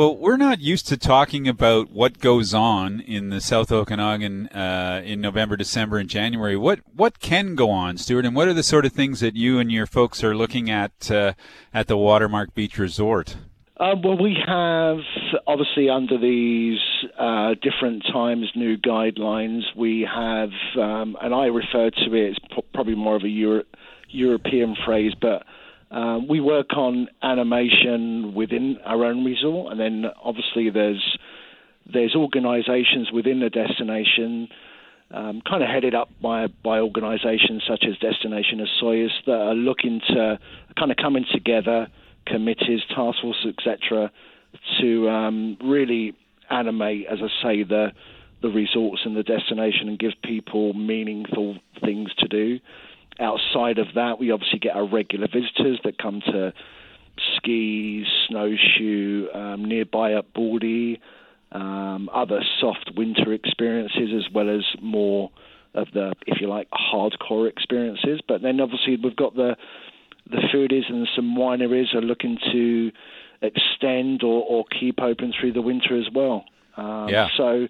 [0.00, 5.02] Well, we're not used to talking about what goes on in the South Okanagan uh,
[5.04, 6.56] in November, December, and January.
[6.56, 9.58] What what can go on, Stuart, and what are the sort of things that you
[9.58, 11.34] and your folks are looking at uh,
[11.74, 13.36] at the Watermark Beach Resort?
[13.76, 15.00] Uh, well, we have
[15.46, 16.80] obviously under these
[17.18, 19.64] uh, different times new guidelines.
[19.76, 20.48] We have,
[20.78, 23.64] um, and I refer to it as probably more of a Euro-
[24.08, 25.42] European phrase, but
[25.90, 31.18] uh, we work on animation within our own resort, and then obviously there's
[31.92, 34.48] there's organisations within the destination,
[35.10, 40.00] um, kind of headed up by by organisations such as Destination Osoyoos that are looking
[40.08, 40.38] to
[40.78, 41.88] kind of coming together,
[42.26, 44.12] committees, task force, etc.,
[44.80, 46.14] to um, really
[46.50, 47.92] animate, as I say, the
[48.42, 52.60] the resorts and the destination and give people meaningful things to do.
[53.18, 56.52] Outside of that, we obviously get our regular visitors that come to
[57.36, 61.00] ski, snowshoe, um, nearby at Baldy,
[61.52, 65.30] um, other soft winter experiences, as well as more
[65.74, 68.20] of the, if you like, hardcore experiences.
[68.26, 69.56] But then obviously we've got the
[70.30, 72.92] the foodies and some wineries are looking to
[73.42, 76.44] extend or, or keep open through the winter as well.
[76.76, 77.28] Um, Yeah.
[77.36, 77.66] So.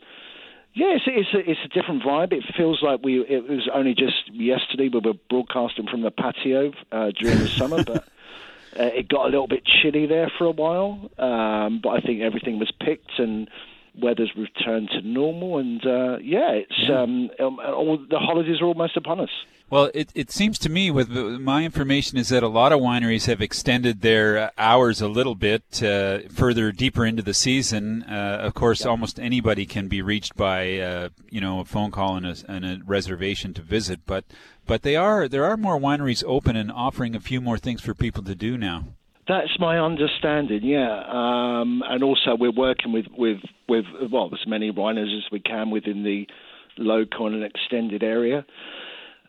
[0.73, 2.33] Yeah, it's, it's a it's a different vibe.
[2.33, 6.73] It feels like we it was only just yesterday we were broadcasting from the patio
[6.93, 8.05] uh, during the summer, but
[8.79, 11.11] uh, it got a little bit chilly there for a while.
[11.19, 13.49] Um, but I think everything was picked and
[14.01, 15.59] weather's returned to normal.
[15.59, 19.31] And uh, yeah, it's Um, um, all, the holidays are almost upon us.
[19.71, 23.27] Well, it, it seems to me, with my information, is that a lot of wineries
[23.27, 28.03] have extended their uh, hours a little bit uh, further deeper into the season.
[28.03, 32.17] Uh, of course, almost anybody can be reached by uh, you know a phone call
[32.17, 34.01] and a, and a reservation to visit.
[34.07, 34.25] But
[34.67, 37.95] but they are there are more wineries open and offering a few more things for
[37.95, 38.87] people to do now.
[39.29, 41.05] That's my understanding, yeah.
[41.07, 45.71] Um, and also, we're working with, with, with well, as many wineries as we can
[45.71, 46.27] within the
[46.77, 48.45] local and extended area.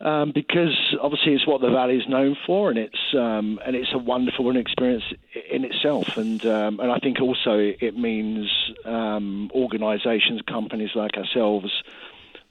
[0.02, 3.92] Um, because obviously it's what the valley is known for, and it's um, and it's
[3.94, 5.04] a wonderful experience
[5.48, 8.50] in itself, and um, and I think also it means
[8.84, 11.70] um, organisations, companies like ourselves,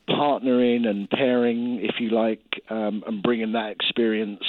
[0.07, 4.43] partnering and pairing, if you like, um, and bringing that experience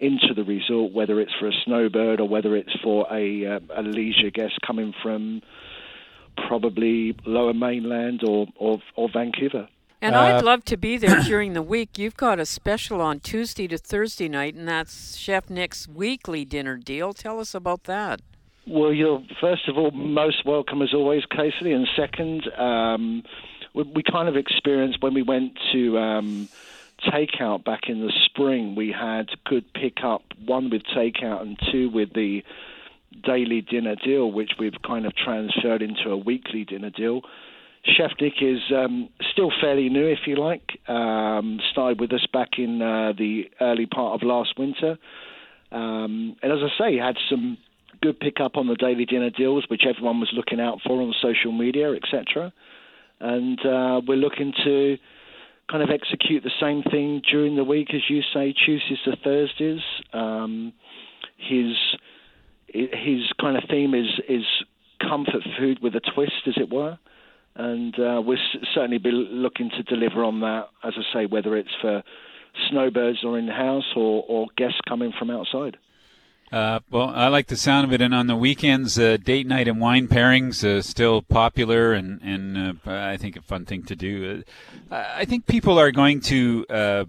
[0.00, 3.82] into the resort, whether it's for a snowbird or whether it's for a, uh, a
[3.82, 5.40] leisure guest coming from
[6.48, 9.68] probably lower mainland or, or, or Vancouver.
[10.04, 11.96] And I'd love to be there during the week.
[11.96, 16.76] You've got a special on Tuesday to Thursday night, and that's Chef Nick's weekly dinner
[16.76, 17.14] deal.
[17.14, 18.20] Tell us about that.
[18.66, 23.22] Well, you're first of all most welcome as always, Casey, and second, um,
[23.72, 26.48] we, we kind of experienced when we went to um,
[27.06, 28.74] takeout back in the spring.
[28.74, 32.44] We had good pickup, one with takeout and two with the
[33.22, 37.22] daily dinner deal, which we've kind of transferred into a weekly dinner deal.
[37.84, 40.78] Chef Dick is um, still fairly new, if you like.
[40.88, 44.96] Um, started with us back in uh, the early part of last winter.
[45.70, 47.58] Um, and as I say, had some
[48.00, 51.52] good pickup on the daily dinner deals, which everyone was looking out for on social
[51.52, 52.52] media, etc.
[53.20, 54.96] And uh, we're looking to
[55.70, 59.80] kind of execute the same thing during the week, as you say, Tuesdays to Thursdays.
[60.12, 60.72] Um,
[61.36, 61.74] his
[62.68, 64.44] his kind of theme is is
[65.00, 66.98] comfort food with a twist, as it were.
[67.56, 68.38] And uh, we'll
[68.74, 72.02] certainly be looking to deliver on that, as I say, whether it's for
[72.70, 75.76] snowbirds or in the house or, or guests coming from outside.
[76.52, 79.66] Uh, well, I like the sound of it, and on the weekends, uh, date night
[79.66, 83.96] and wine pairings uh, still popular, and and uh, I think a fun thing to
[83.96, 84.44] do.
[84.90, 87.06] Uh, I think people are going to.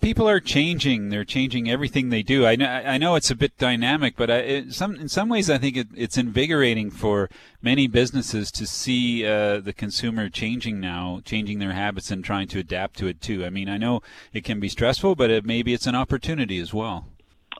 [0.00, 1.08] People are changing.
[1.08, 2.46] They're changing everything they do.
[2.46, 2.66] I know.
[2.66, 5.76] I know it's a bit dynamic, but I, it, some in some ways, I think
[5.76, 7.30] it, it's invigorating for
[7.62, 12.58] many businesses to see uh, the consumer changing now, changing their habits, and trying to
[12.58, 13.44] adapt to it too.
[13.44, 16.74] I mean, I know it can be stressful, but it, maybe it's an opportunity as
[16.74, 17.06] well.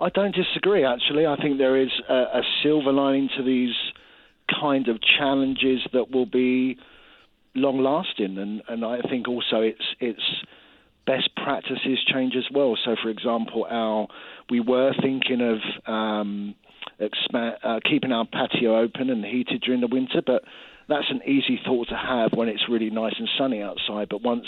[0.01, 1.27] I don't disagree, actually.
[1.27, 3.75] I think there is a, a silver lining to these
[4.61, 6.79] kind of challenges that will be
[7.55, 10.23] long lasting, and, and I think also it's it's
[11.09, 12.77] best practices change as well.
[12.85, 14.09] So, for example, our
[14.51, 15.59] we were thinking of
[15.93, 16.55] um,
[16.99, 20.45] expand, uh, keeping our patio open and heated during the winter, but
[20.89, 24.09] that's an easy thought to have when it's really nice and sunny outside.
[24.11, 24.47] But once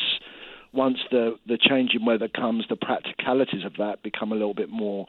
[0.73, 4.71] once the the change in weather comes, the practicalities of that become a little bit
[4.71, 5.07] more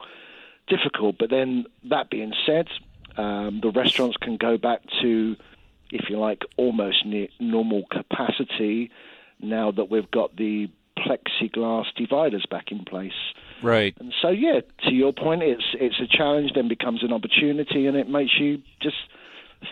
[0.68, 1.16] difficult.
[1.18, 2.68] But then that being said,
[3.18, 5.36] um, the restaurants can go back to,
[5.90, 7.04] if you like, almost
[7.38, 8.90] normal capacity
[9.38, 10.70] now that we've got the
[11.02, 13.12] plexiglass dividers back in place.
[13.62, 13.94] Right.
[14.00, 17.96] And so, yeah, to your point, it's it's a challenge, then becomes an opportunity, and
[17.96, 18.96] it makes you just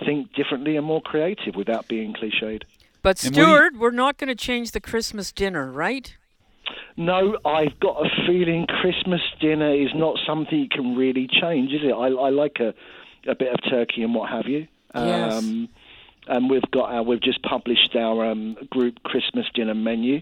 [0.04, 2.62] think differently and more creative without being cliched.
[3.02, 6.16] But And you- Stuart, we're not going to change the Christmas dinner, right?
[6.96, 11.80] No, I've got a feeling Christmas dinner is not something you can really change, is
[11.82, 11.92] it?
[11.92, 12.74] I, I like a,
[13.28, 14.66] a bit of turkey and what have you.
[14.94, 15.32] Yes.
[15.32, 15.68] Um,
[16.28, 20.20] and we've got our, we've just published our um, group Christmas dinner menu.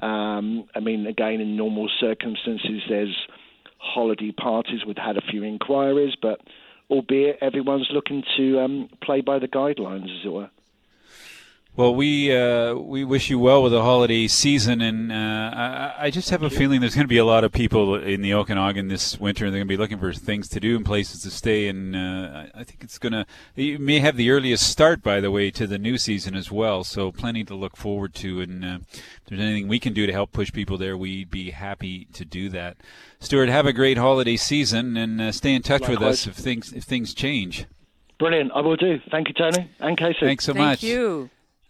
[0.00, 3.16] Um, I mean, again, in normal circumstances, there's
[3.78, 4.80] holiday parties.
[4.86, 6.40] We've had a few inquiries, but
[6.90, 10.50] albeit everyone's looking to um, play by the guidelines, as it were.
[11.76, 16.10] Well, we uh, we wish you well with the holiday season, and uh, I, I
[16.10, 18.86] just have a feeling there's going to be a lot of people in the Okanagan
[18.86, 19.46] this winter.
[19.46, 22.44] They're going to be looking for things to do and places to stay, and uh,
[22.54, 23.26] I think it's going to.
[23.56, 26.84] You may have the earliest start, by the way, to the new season as well.
[26.84, 30.12] So plenty to look forward to, and uh, if there's anything we can do to
[30.12, 32.76] help push people there, we'd be happy to do that.
[33.18, 36.72] Stuart, have a great holiday season, and uh, stay in touch with us if things
[36.72, 37.66] if things change.
[38.20, 38.52] Brilliant.
[38.54, 39.00] I will do.
[39.10, 40.20] Thank you, Tony and Casey.
[40.20, 40.84] Thanks so much.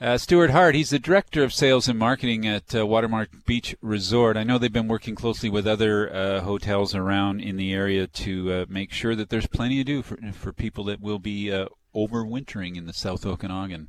[0.04, 4.36] Uh, Stuart Hart, he's the director of sales and marketing at uh, Watermark Beach Resort.
[4.36, 8.52] I know they've been working closely with other uh, hotels around in the area to
[8.52, 11.68] uh, make sure that there's plenty to do for, for people that will be uh,
[11.94, 13.88] overwintering in the South Okanagan.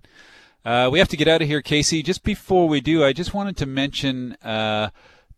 [0.63, 2.01] Uh, we have to get out of here, Casey.
[2.01, 4.37] Just before we do, I just wanted to mention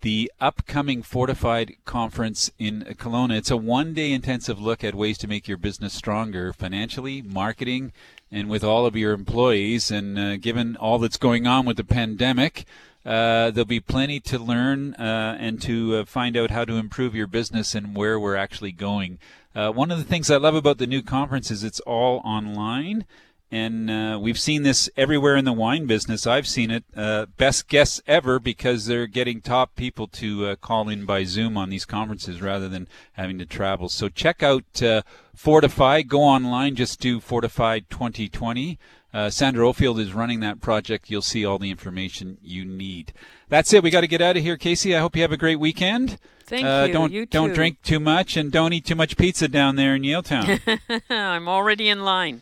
[0.01, 3.35] the upcoming Fortified Conference in Kelowna.
[3.35, 7.93] It's a one day intensive look at ways to make your business stronger financially, marketing,
[8.31, 9.91] and with all of your employees.
[9.91, 12.65] And uh, given all that's going on with the pandemic,
[13.05, 17.15] uh, there'll be plenty to learn uh, and to uh, find out how to improve
[17.15, 19.17] your business and where we're actually going.
[19.55, 23.05] Uh, one of the things I love about the new conference is it's all online.
[23.49, 26.27] And uh, we've seen this everywhere in the wine business.
[26.27, 26.83] I've seen it.
[26.95, 31.57] Uh, best guess ever because they're getting top people to uh, call in by Zoom
[31.57, 33.87] on these conferences rather than having to travel.
[33.87, 36.01] So check out uh, Fortify.
[36.01, 36.75] Go online.
[36.75, 38.77] Just do Fortify 2020.
[39.13, 41.09] Uh, Sandra Oldfield is running that project.
[41.09, 43.13] You'll see all the information you need.
[43.47, 43.81] That's it.
[43.81, 44.95] We got to get out of here, Casey.
[44.95, 46.19] I hope you have a great weekend.
[46.45, 46.93] Thank uh, you.
[46.93, 50.01] Don't You don't drink too much and don't eat too much pizza down there in
[50.01, 50.79] Yaletown.
[51.09, 52.41] I'm already in line.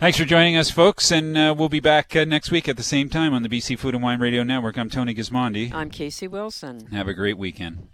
[0.00, 2.82] Thanks for joining us, folks, and uh, we'll be back uh, next week at the
[2.82, 4.78] same time on the BC Food and Wine Radio Network.
[4.78, 5.74] I'm Tony Gismondi.
[5.74, 6.86] I'm Casey Wilson.
[6.86, 7.86] Have a great weekend.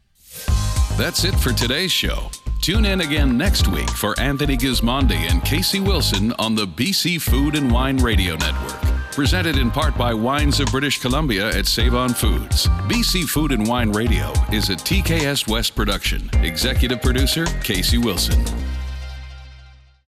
[0.97, 2.31] That's it for today's show.
[2.63, 7.57] Tune in again next week for Anthony Gismondi and Casey Wilson on the BC Food
[7.57, 8.81] and Wine Radio Network.
[9.11, 12.69] Presented in part by Wines of British Columbia at Save On Foods.
[12.87, 16.31] BC Food and Wine Radio is a TKS West production.
[16.35, 18.45] Executive producer Casey Wilson.